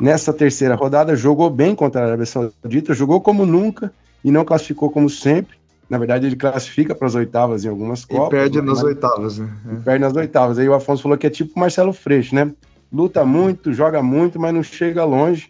nessa 0.00 0.32
terceira 0.32 0.74
rodada 0.74 1.14
jogou 1.14 1.48
bem 1.48 1.74
contra 1.74 2.02
a 2.02 2.04
Arábia 2.06 2.26
Saudita, 2.26 2.92
jogou 2.92 3.20
como 3.20 3.46
nunca 3.46 3.92
e 4.24 4.30
não 4.30 4.44
classificou 4.44 4.90
como 4.90 5.08
sempre. 5.08 5.56
Na 5.88 5.98
verdade, 5.98 6.26
ele 6.26 6.34
classifica 6.34 6.96
para 6.96 7.06
as 7.06 7.14
oitavas 7.14 7.64
em 7.64 7.68
algumas 7.68 8.04
Copas. 8.04 8.26
E 8.26 8.30
perde 8.30 8.60
nas 8.60 8.82
oitavas, 8.82 9.38
né? 9.38 9.48
perde 9.84 10.00
nas 10.00 10.16
oitavas. 10.16 10.58
Aí 10.58 10.68
o 10.68 10.74
Afonso 10.74 11.04
falou 11.04 11.16
que 11.16 11.28
é 11.28 11.30
tipo 11.30 11.52
o 11.54 11.60
Marcelo 11.60 11.92
Freixo, 11.92 12.34
né? 12.34 12.50
Luta 12.92 13.24
muito, 13.24 13.72
joga 13.72 14.02
muito, 14.02 14.40
mas 14.40 14.52
não 14.52 14.64
chega 14.64 15.04
longe. 15.04 15.48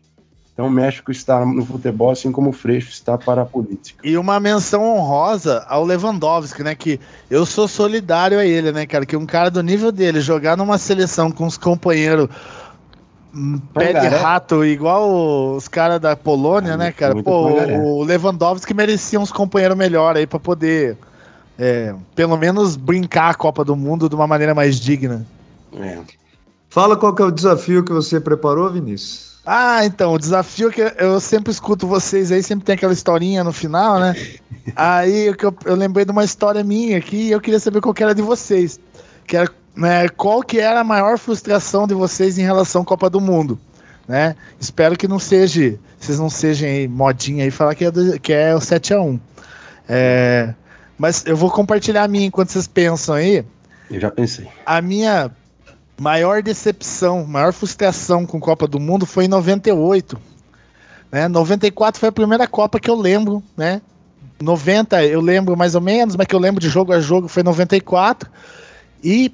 Então 0.57 0.69
o 0.69 0.71
México 0.71 1.13
está 1.13 1.45
no 1.45 1.67
futebol, 1.67 2.11
assim 2.11 2.33
como 2.33 2.49
o 2.49 2.53
Freixo 2.53 2.89
está 2.89 3.19
para 3.19 3.43
a 3.43 3.45
política. 3.45 4.01
E 4.03 4.17
uma 4.17 4.41
menção 4.41 4.83
honrosa 4.83 5.63
ao 5.69 5.85
Lewandowski, 5.85 6.63
né? 6.63 6.75
Que 6.75 6.99
eu 7.31 7.45
sou 7.45 7.69
solidário 7.69 8.39
a 8.39 8.47
ele, 8.47 8.73
né, 8.73 8.87
cara? 8.87 9.05
Que 9.05 9.19
um 9.19 9.27
cara 9.27 9.51
do 9.51 9.63
nível 9.63 9.93
dele 9.93 10.19
jogar 10.19 10.57
numa 10.57 10.79
seleção 10.79 11.31
com 11.31 11.45
os 11.45 11.59
companheiros 11.59 12.31
hum, 13.35 13.61
pé 13.75 14.01
de 14.01 14.07
rato, 14.07 14.65
igual 14.65 15.55
os 15.57 15.69
caras 15.69 16.01
da 16.01 16.17
Polônia, 16.17 16.73
é, 16.73 16.77
né, 16.79 16.91
cara? 16.91 17.23
Pô, 17.23 17.51
o 17.51 18.03
Lewandowski 18.03 18.73
merecia 18.73 19.21
uns 19.21 19.31
companheiros 19.31 19.77
melhor 19.77 20.17
aí 20.17 20.27
para 20.27 20.41
poder, 20.41 20.97
é, 21.59 21.95
pelo 22.15 22.39
menos, 22.39 22.77
brincar 22.77 23.29
a 23.29 23.35
Copa 23.35 23.63
do 23.63 23.77
Mundo 23.77 24.09
de 24.09 24.15
uma 24.15 24.27
maneira 24.27 24.55
mais 24.55 24.81
digna. 24.81 25.27
É. 25.79 25.99
Fala 26.71 26.97
qual 26.97 27.15
que 27.15 27.21
é 27.21 27.27
o 27.27 27.31
desafio 27.31 27.85
que 27.85 27.93
você 27.93 28.19
preparou, 28.19 28.73
Vinícius. 28.73 29.26
Ah, 29.49 29.87
então, 29.87 30.13
o 30.13 30.19
desafio 30.19 30.73
que 30.73 30.83
eu 30.99 31.21
sempre 31.21 31.53
escuto 31.53 31.87
vocês 31.87 32.33
aí, 32.33 32.43
sempre 32.43 32.65
tem 32.65 32.75
aquela 32.75 32.93
historinha 32.93 33.45
no 33.45 33.53
final, 33.53 34.01
né? 34.01 34.17
aí 34.75 35.29
eu, 35.29 35.37
eu 35.65 35.77
lembrei 35.77 36.05
de 36.05 36.11
uma 36.11 36.25
história 36.25 36.65
minha 36.65 36.99
aqui 36.99 37.29
e 37.29 37.31
eu 37.31 37.41
queria 37.41 37.61
saber 37.61 37.81
qual 37.81 37.95
que 37.95 38.03
era 38.03 38.13
de 38.13 38.23
vocês. 38.23 38.81
Que 39.25 39.37
era, 39.37 39.49
né, 39.77 40.09
qual 40.09 40.43
que 40.43 40.59
era 40.59 40.81
a 40.81 40.85
maior 40.85 41.17
frustração 41.17 41.87
de 41.87 41.95
vocês 41.95 42.39
em 42.39 42.43
relação 42.43 42.83
à 42.83 42.85
Copa 42.85 43.09
do 43.09 43.21
Mundo? 43.21 43.57
Né? 44.09 44.35
Espero 44.59 44.97
que 44.97 45.07
não 45.07 45.21
seja, 45.21 45.79
vocês 46.01 46.19
não 46.19 46.29
sejam 46.29 46.69
aí, 46.69 46.89
modinha 46.89 47.45
aí 47.45 47.51
falar 47.53 47.77
que 47.77 47.85
é, 47.85 47.91
do, 47.93 48.19
que 48.19 48.33
é 48.33 48.53
o 48.53 48.59
7x1. 48.59 49.21
É, 49.89 50.55
mas 50.99 51.25
eu 51.25 51.37
vou 51.37 51.53
compartilhar 51.53 52.03
a 52.03 52.09
minha 52.09 52.27
enquanto 52.27 52.51
vocês 52.51 52.67
pensam 52.67 53.15
aí. 53.15 53.45
Eu 53.89 54.01
já 54.01 54.11
pensei. 54.11 54.49
A 54.65 54.83
minha 54.83 55.31
maior 55.99 56.43
decepção, 56.43 57.25
maior 57.25 57.53
frustração 57.53 58.27
com 58.27 58.39
Copa 58.39 58.67
do 58.67 58.79
Mundo 58.79 59.07
foi 59.07 59.25
em 59.25 59.29
98. 59.29 60.19
Né? 61.11 61.29
94 61.29 61.99
foi 61.99 62.09
a 62.09 62.13
primeira 62.13 62.47
Copa 62.47 62.79
que 62.79 62.91
eu 62.91 62.97
lembro, 62.97 63.43
né? 63.57 63.81
90 64.41 65.03
eu 65.05 65.21
lembro 65.21 65.57
mais 65.57 65.75
ou 65.75 65.81
menos, 65.81 66.15
mas 66.15 66.27
que 66.27 66.35
eu 66.35 66.39
lembro 66.39 66.61
de 66.61 66.69
jogo 66.69 66.93
a 66.93 67.01
jogo 67.01 67.29
foi 67.29 67.43
94. 67.43 68.31
E 69.03 69.33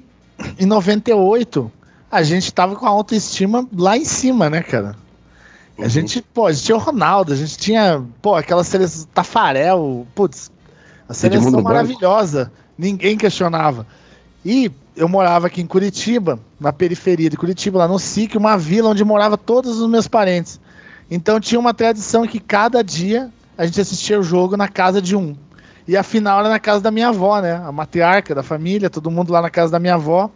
em 0.57 0.65
98 0.65 1.71
a 2.09 2.23
gente 2.23 2.53
tava 2.53 2.75
com 2.75 2.85
a 2.85 2.89
autoestima 2.89 3.67
lá 3.75 3.97
em 3.97 4.05
cima, 4.05 4.49
né, 4.49 4.61
cara? 4.61 4.95
A 5.77 5.83
uhum. 5.83 5.89
gente, 5.89 6.21
pô, 6.21 6.45
a 6.45 6.53
gente 6.53 6.65
tinha 6.65 6.75
o 6.75 6.79
Ronaldo, 6.79 7.33
a 7.33 7.35
gente 7.35 7.57
tinha, 7.57 8.03
pô, 8.21 8.35
aquela 8.35 8.63
seleção 8.63 9.07
Tafarel, 9.13 10.05
putz, 10.13 10.51
a 11.09 11.13
seleção 11.13 11.61
maravilhosa, 11.61 12.51
ninguém 12.77 13.17
questionava. 13.17 13.87
E 14.45 14.71
eu 14.95 15.07
morava 15.07 15.47
aqui 15.47 15.61
em 15.61 15.65
Curitiba, 15.65 16.39
na 16.59 16.71
periferia 16.71 17.29
de 17.29 17.37
Curitiba, 17.37 17.79
lá 17.79 17.87
no 17.87 17.99
SIC, 17.99 18.37
uma 18.37 18.57
vila 18.57 18.89
onde 18.89 19.03
morava 19.03 19.37
todos 19.37 19.79
os 19.79 19.89
meus 19.89 20.07
parentes. 20.07 20.59
Então 21.09 21.39
tinha 21.39 21.59
uma 21.59 21.73
tradição 21.73 22.27
que 22.27 22.39
cada 22.39 22.83
dia 22.83 23.29
a 23.57 23.65
gente 23.65 23.79
assistia 23.81 24.19
o 24.19 24.23
jogo 24.23 24.55
na 24.55 24.67
casa 24.67 25.01
de 25.01 25.15
um. 25.15 25.35
E 25.87 25.97
a 25.97 26.03
final 26.03 26.39
era 26.39 26.49
na 26.49 26.59
casa 26.59 26.81
da 26.81 26.91
minha 26.91 27.09
avó, 27.09 27.41
né? 27.41 27.55
A 27.55 27.71
matriarca 27.71 28.33
da 28.33 28.41
família, 28.41 28.89
todo 28.89 29.11
mundo 29.11 29.33
lá 29.33 29.41
na 29.41 29.49
casa 29.49 29.71
da 29.71 29.79
minha 29.79 29.95
avó. 29.95 30.29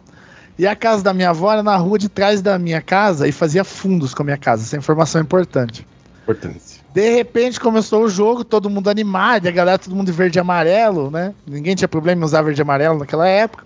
E 0.58 0.66
a 0.66 0.74
casa 0.74 1.02
da 1.02 1.14
minha 1.14 1.30
avó 1.30 1.52
era 1.52 1.62
na 1.62 1.76
rua 1.76 1.98
de 1.98 2.08
trás 2.08 2.42
da 2.42 2.58
minha 2.58 2.82
casa 2.82 3.26
e 3.26 3.32
fazia 3.32 3.64
fundos 3.64 4.12
com 4.12 4.22
a 4.22 4.24
minha 4.24 4.36
casa. 4.36 4.64
Essa 4.64 4.76
informação 4.76 5.20
é 5.20 5.24
importante. 5.24 5.86
Importante. 6.22 6.82
De 6.92 7.10
repente 7.14 7.60
começou 7.60 8.04
o 8.04 8.08
jogo, 8.08 8.44
todo 8.44 8.68
mundo 8.68 8.90
animado, 8.90 9.46
a 9.46 9.50
galera 9.50 9.78
todo 9.78 9.94
mundo 9.94 10.06
de 10.06 10.12
verde 10.12 10.38
e 10.38 10.40
amarelo, 10.40 11.10
né? 11.10 11.32
Ninguém 11.46 11.74
tinha 11.74 11.88
problema 11.88 12.20
em 12.20 12.24
usar 12.24 12.42
verde 12.42 12.60
e 12.60 12.62
amarelo 12.62 12.98
naquela 12.98 13.26
época. 13.26 13.64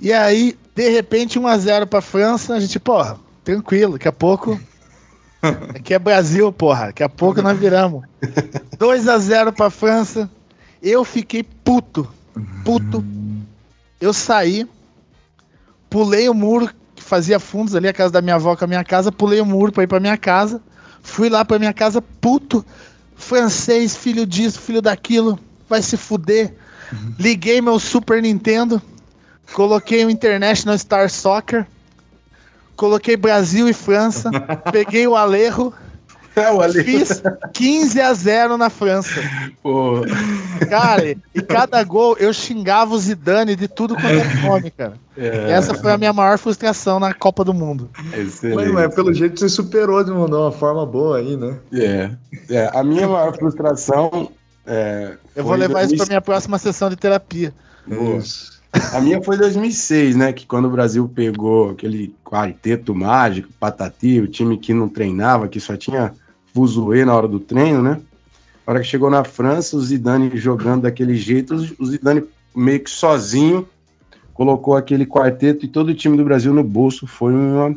E 0.00 0.12
aí, 0.12 0.56
de 0.74 0.88
repente, 0.88 1.38
1x0 1.38 1.86
pra 1.86 2.00
França, 2.00 2.54
a 2.54 2.60
gente, 2.60 2.78
porra, 2.78 3.18
tranquilo, 3.44 3.92
daqui 3.94 4.08
a 4.08 4.12
pouco. 4.12 4.60
Aqui 5.74 5.94
é 5.94 5.98
Brasil, 5.98 6.50
porra. 6.52 6.86
Daqui 6.86 7.02
a 7.02 7.08
pouco 7.08 7.42
nós 7.42 7.58
viramos. 7.58 8.04
2x0 8.78 9.52
pra 9.52 9.70
França. 9.70 10.30
Eu 10.82 11.04
fiquei 11.04 11.42
puto. 11.42 12.08
Puto. 12.64 13.04
Eu 14.00 14.12
saí, 14.12 14.66
pulei 15.88 16.28
o 16.28 16.34
muro 16.34 16.68
que 16.94 17.02
fazia 17.02 17.38
fundos 17.38 17.74
ali, 17.74 17.88
a 17.88 17.92
casa 17.92 18.12
da 18.12 18.20
minha 18.20 18.34
avó 18.34 18.56
com 18.56 18.64
a 18.64 18.68
minha 18.68 18.84
casa, 18.84 19.12
pulei 19.12 19.40
o 19.40 19.46
muro 19.46 19.72
pra 19.72 19.84
ir 19.84 19.86
pra 19.86 20.00
minha 20.00 20.16
casa. 20.16 20.60
Fui 21.02 21.28
lá 21.28 21.44
pra 21.44 21.58
minha 21.58 21.72
casa, 21.72 22.02
puto. 22.02 22.64
Francês, 23.14 23.94
filho 23.96 24.26
disso, 24.26 24.60
filho 24.60 24.82
daquilo. 24.82 25.38
Vai 25.68 25.82
se 25.82 25.96
fuder. 25.96 26.54
Liguei 27.18 27.60
meu 27.60 27.78
Super 27.78 28.20
Nintendo 28.20 28.82
Coloquei 29.52 30.04
o 30.04 30.10
International 30.10 30.76
Star 30.78 31.10
Soccer. 31.10 31.66
Coloquei 32.76 33.16
Brasil 33.16 33.68
e 33.68 33.72
França. 33.72 34.30
peguei 34.72 35.06
o 35.06 35.14
Alejo. 35.14 35.72
É, 36.34 36.50
o 36.50 36.60
Alejo. 36.60 36.84
Fiz 36.84 37.22
15 37.52 38.00
a 38.00 38.12
0 38.12 38.56
na 38.56 38.68
França. 38.68 39.20
Pô. 39.62 40.00
Cara, 40.68 41.16
e 41.32 41.40
cada 41.40 41.82
gol 41.84 42.16
eu 42.18 42.32
xingava 42.32 42.92
o 42.94 42.98
Zidane 42.98 43.54
de 43.54 43.68
tudo 43.68 43.94
quanto 43.94 44.08
é 44.08 44.34
nome, 44.42 44.70
cara. 44.72 44.94
É. 45.16 45.52
Essa 45.52 45.74
foi 45.74 45.92
a 45.92 45.98
minha 45.98 46.12
maior 46.12 46.36
frustração 46.38 46.98
na 46.98 47.14
Copa 47.14 47.44
do 47.44 47.54
Mundo. 47.54 47.88
Excelente. 48.12 48.72
Mas, 48.72 48.72
mas 48.72 48.94
pelo 48.94 49.14
jeito 49.14 49.38
você 49.38 49.48
superou 49.48 50.02
de 50.02 50.10
uma, 50.10 50.26
uma 50.26 50.52
forma 50.52 50.84
boa 50.84 51.18
aí, 51.18 51.36
né? 51.36 51.56
É. 51.72 52.10
é. 52.50 52.70
A 52.74 52.82
minha 52.82 53.06
maior 53.06 53.36
frustração 53.36 54.32
É, 54.66 55.16
eu 55.36 55.44
vou 55.44 55.54
levar 55.54 55.80
2006. 55.80 55.92
isso 55.92 55.96
para 55.98 56.06
minha 56.08 56.20
próxima 56.20 56.58
sessão 56.58 56.90
de 56.90 56.96
terapia. 56.96 57.54
Isso. 58.18 58.53
A 58.92 59.00
minha 59.00 59.22
foi 59.22 59.36
2006, 59.36 60.16
né? 60.16 60.32
Que 60.32 60.46
quando 60.46 60.66
o 60.66 60.70
Brasil 60.70 61.08
pegou 61.08 61.70
aquele 61.70 62.14
quarteto 62.24 62.94
mágico, 62.94 63.48
Patati, 63.58 64.20
o 64.20 64.26
time 64.26 64.58
que 64.58 64.74
não 64.74 64.88
treinava, 64.88 65.48
que 65.48 65.60
só 65.60 65.76
tinha 65.76 66.12
fuzuê 66.52 67.04
na 67.04 67.14
hora 67.14 67.28
do 67.28 67.38
treino, 67.38 67.82
né? 67.82 68.00
A 68.66 68.70
hora 68.70 68.80
que 68.80 68.86
chegou 68.86 69.10
na 69.10 69.22
França, 69.22 69.76
o 69.76 69.80
Zidane 69.80 70.36
jogando 70.36 70.82
daquele 70.82 71.14
jeito, 71.14 71.54
o 71.78 71.86
Zidane 71.86 72.24
meio 72.54 72.80
que 72.80 72.90
sozinho 72.90 73.68
colocou 74.32 74.76
aquele 74.76 75.06
quarteto 75.06 75.64
e 75.64 75.68
todo 75.68 75.90
o 75.90 75.94
time 75.94 76.16
do 76.16 76.24
Brasil 76.24 76.52
no 76.52 76.64
bolso. 76.64 77.06
Foi 77.06 77.32
uma, 77.32 77.76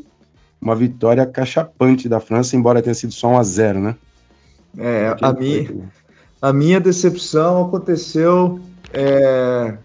uma 0.60 0.76
vitória 0.76 1.26
cachapante 1.26 2.10
da 2.10 2.20
França, 2.20 2.56
embora 2.56 2.82
tenha 2.82 2.96
sido 2.96 3.14
só 3.14 3.30
1 3.30 3.38
a 3.38 3.44
0 3.44 3.80
né? 3.80 3.96
É, 4.78 5.16
a 5.22 5.34
minha, 5.34 5.90
a 6.42 6.54
minha 6.54 6.80
decepção 6.80 7.66
aconteceu 7.66 8.60
é, 8.94 9.78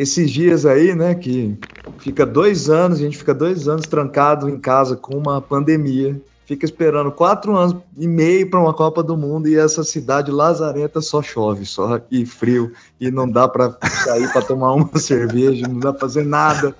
esses 0.00 0.30
dias 0.30 0.64
aí, 0.64 0.94
né? 0.94 1.14
Que 1.14 1.56
fica 1.98 2.24
dois 2.24 2.70
anos, 2.70 2.98
a 2.98 3.02
gente 3.02 3.18
fica 3.18 3.34
dois 3.34 3.68
anos 3.68 3.86
trancado 3.86 4.48
em 4.48 4.58
casa 4.58 4.96
com 4.96 5.16
uma 5.16 5.40
pandemia 5.40 6.20
fica 6.50 6.64
esperando 6.64 7.12
quatro 7.12 7.56
anos 7.56 7.76
e 7.96 8.08
meio 8.08 8.50
para 8.50 8.58
uma 8.58 8.74
Copa 8.74 9.04
do 9.04 9.16
Mundo 9.16 9.46
e 9.46 9.56
essa 9.56 9.84
cidade 9.84 10.32
lazarenta 10.32 11.00
só 11.00 11.22
chove, 11.22 11.64
só 11.64 12.00
e 12.10 12.26
frio 12.26 12.72
e 13.00 13.08
não 13.08 13.30
dá 13.30 13.46
para 13.46 13.78
sair 14.04 14.32
para 14.32 14.42
tomar 14.42 14.72
uma 14.72 14.90
cerveja, 14.98 15.68
não 15.68 15.78
dá 15.78 15.92
para 15.92 16.00
fazer 16.00 16.24
nada. 16.24 16.74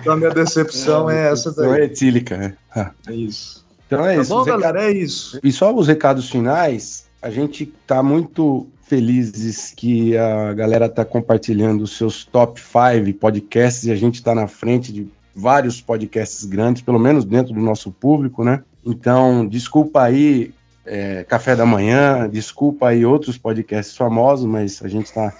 Então 0.00 0.14
a 0.14 0.16
minha 0.16 0.30
decepção 0.30 1.08
é, 1.08 1.28
é 1.28 1.30
essa 1.30 1.52
daí. 1.52 1.82
É 1.82 1.84
etílica, 1.84 2.36
né? 2.36 2.56
Ah. 2.74 2.90
É 3.06 3.14
isso. 3.14 3.64
Então 3.86 4.04
é 4.04 4.16
tá 4.16 4.22
isso. 4.22 4.30
Bom, 4.34 4.44
galera, 4.44 4.82
é 4.82 4.90
isso. 4.90 5.38
E 5.44 5.52
só 5.52 5.72
os 5.72 5.86
recados 5.86 6.28
finais, 6.28 7.04
a 7.22 7.30
gente 7.30 7.72
tá 7.86 8.02
muito 8.02 8.66
felizes 8.86 9.72
que 9.74 10.16
a 10.16 10.52
galera 10.52 10.88
tá 10.88 11.04
compartilhando 11.04 11.82
os 11.82 11.96
seus 11.96 12.24
top 12.24 12.60
5 12.60 13.18
podcasts 13.18 13.84
e 13.84 13.90
a 13.90 13.96
gente 13.96 14.22
tá 14.22 14.34
na 14.34 14.46
frente 14.46 14.92
de 14.92 15.08
vários 15.34 15.80
podcasts 15.80 16.44
grandes, 16.44 16.82
pelo 16.82 16.98
menos 16.98 17.24
dentro 17.24 17.52
do 17.52 17.60
nosso 17.60 17.90
público, 17.90 18.44
né? 18.44 18.62
Então, 18.84 19.46
desculpa 19.46 20.02
aí, 20.02 20.52
é, 20.84 21.24
Café 21.24 21.56
da 21.56 21.66
Manhã, 21.66 22.28
desculpa 22.28 22.88
aí 22.88 23.04
outros 23.04 23.38
podcasts 23.38 23.96
famosos, 23.96 24.46
mas 24.46 24.82
a 24.82 24.88
gente 24.88 25.06
está 25.06 25.32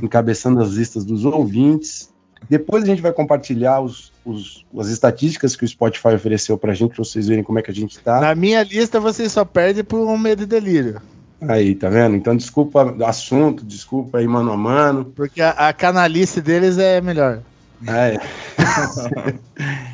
encabeçando 0.00 0.62
as 0.62 0.72
listas 0.72 1.04
dos 1.04 1.24
ouvintes. 1.24 2.12
Depois 2.48 2.84
a 2.84 2.86
gente 2.86 3.00
vai 3.00 3.12
compartilhar 3.12 3.80
os, 3.80 4.12
os, 4.24 4.66
as 4.78 4.88
estatísticas 4.88 5.56
que 5.56 5.64
o 5.64 5.68
Spotify 5.68 6.08
ofereceu 6.08 6.58
para 6.58 6.72
a 6.72 6.74
gente, 6.74 6.94
para 6.94 7.02
vocês 7.02 7.26
verem 7.26 7.42
como 7.42 7.58
é 7.58 7.62
que 7.62 7.70
a 7.70 7.74
gente 7.74 7.96
está. 7.96 8.20
Na 8.20 8.34
minha 8.34 8.62
lista, 8.62 9.00
vocês 9.00 9.32
só 9.32 9.44
perdem 9.44 9.82
por 9.82 10.06
um 10.06 10.18
medo 10.18 10.42
e 10.42 10.46
delírio. 10.46 11.00
Aí, 11.40 11.74
tá 11.74 11.88
vendo? 11.88 12.16
Então, 12.16 12.36
desculpa 12.36 12.94
assunto, 13.06 13.64
desculpa 13.64 14.18
aí 14.18 14.26
mano 14.26 14.52
a 14.52 14.56
mano. 14.56 15.06
Porque 15.16 15.42
a, 15.42 15.50
a 15.50 15.72
canalice 15.72 16.40
deles 16.40 16.78
é 16.78 17.00
melhor. 17.00 17.40
É. 17.86 18.18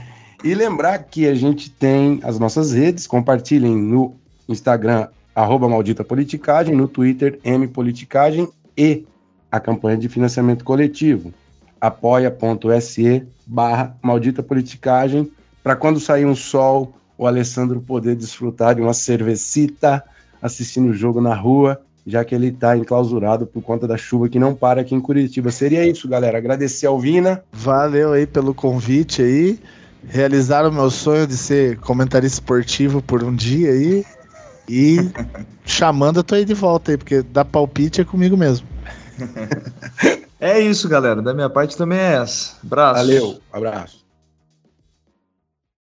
E 0.43 0.55
lembrar 0.55 0.99
que 1.01 1.29
a 1.29 1.35
gente 1.35 1.71
tem 1.71 2.19
as 2.23 2.39
nossas 2.39 2.73
redes, 2.73 3.07
compartilhem 3.07 3.77
no 3.77 4.15
Instagram, 4.49 5.09
arroba 5.35 5.69
Maldita 5.69 6.03
Politicagem, 6.03 6.75
no 6.75 6.89
Twitter, 6.89 7.39
mpoliticagem 7.45 8.49
e 8.75 9.05
a 9.53 9.61
campanha 9.61 9.99
de 9.99 10.09
financiamento 10.09 10.65
coletivo, 10.65 11.35
apoia.se 11.79 13.27
barra 13.47 13.95
Maldita 14.01 14.43
Politicagem, 14.43 15.31
para 15.63 15.77
quando 15.77 16.01
sair 16.01 16.25
um 16.25 16.35
sol, 16.35 16.95
o 17.19 17.27
Alessandro 17.27 17.79
poder 17.79 18.17
desfrutar 18.17 18.75
de 18.75 18.81
uma 18.81 18.95
cervecita 18.95 20.03
assistindo 20.41 20.91
o 20.91 20.95
jogo 20.95 21.21
na 21.21 21.35
rua, 21.35 21.81
já 22.07 22.25
que 22.25 22.35
ele 22.35 22.49
está 22.49 22.77
enclausurado 22.77 23.47
por 23.47 23.63
conta 23.63 23.87
da 23.87 23.97
chuva 23.97 24.29
que 24.29 24.39
não 24.39 24.55
para 24.55 24.81
aqui 24.81 24.95
em 24.95 25.01
Curitiba. 25.01 25.51
Seria 25.51 25.87
isso, 25.87 26.09
galera. 26.09 26.39
Agradecer 26.39 26.87
ao 26.87 26.99
Vina. 26.99 27.43
Valeu 27.53 28.13
aí 28.13 28.27
pelo 28.27 28.55
convite 28.55 29.23
aí 29.23 29.59
realizar 30.09 30.67
o 30.67 30.73
meu 30.73 30.91
sonho 30.91 31.27
de 31.27 31.37
ser 31.37 31.79
comentarista 31.79 32.37
esportivo 32.37 33.03
por 33.03 33.23
um 33.23 33.35
dia 33.35 33.71
aí. 33.71 34.05
E 34.69 34.99
chamando, 35.65 36.21
eu 36.21 36.25
tô 36.25 36.35
aí 36.35 36.45
de 36.45 36.55
volta 36.55 36.93
aí, 36.93 36.97
porque 36.97 37.23
dar 37.23 37.45
palpite 37.45 38.01
é 38.01 38.05
comigo 38.05 38.37
mesmo. 38.37 38.67
É 40.43 40.59
isso, 40.59 40.89
galera. 40.89 41.21
Da 41.21 41.35
minha 41.35 41.51
parte 41.51 41.77
também 41.77 41.99
é 41.99 42.15
essa. 42.15 42.57
Abraço. 42.65 42.95
Valeu, 42.95 43.41
abraço. 43.53 44.00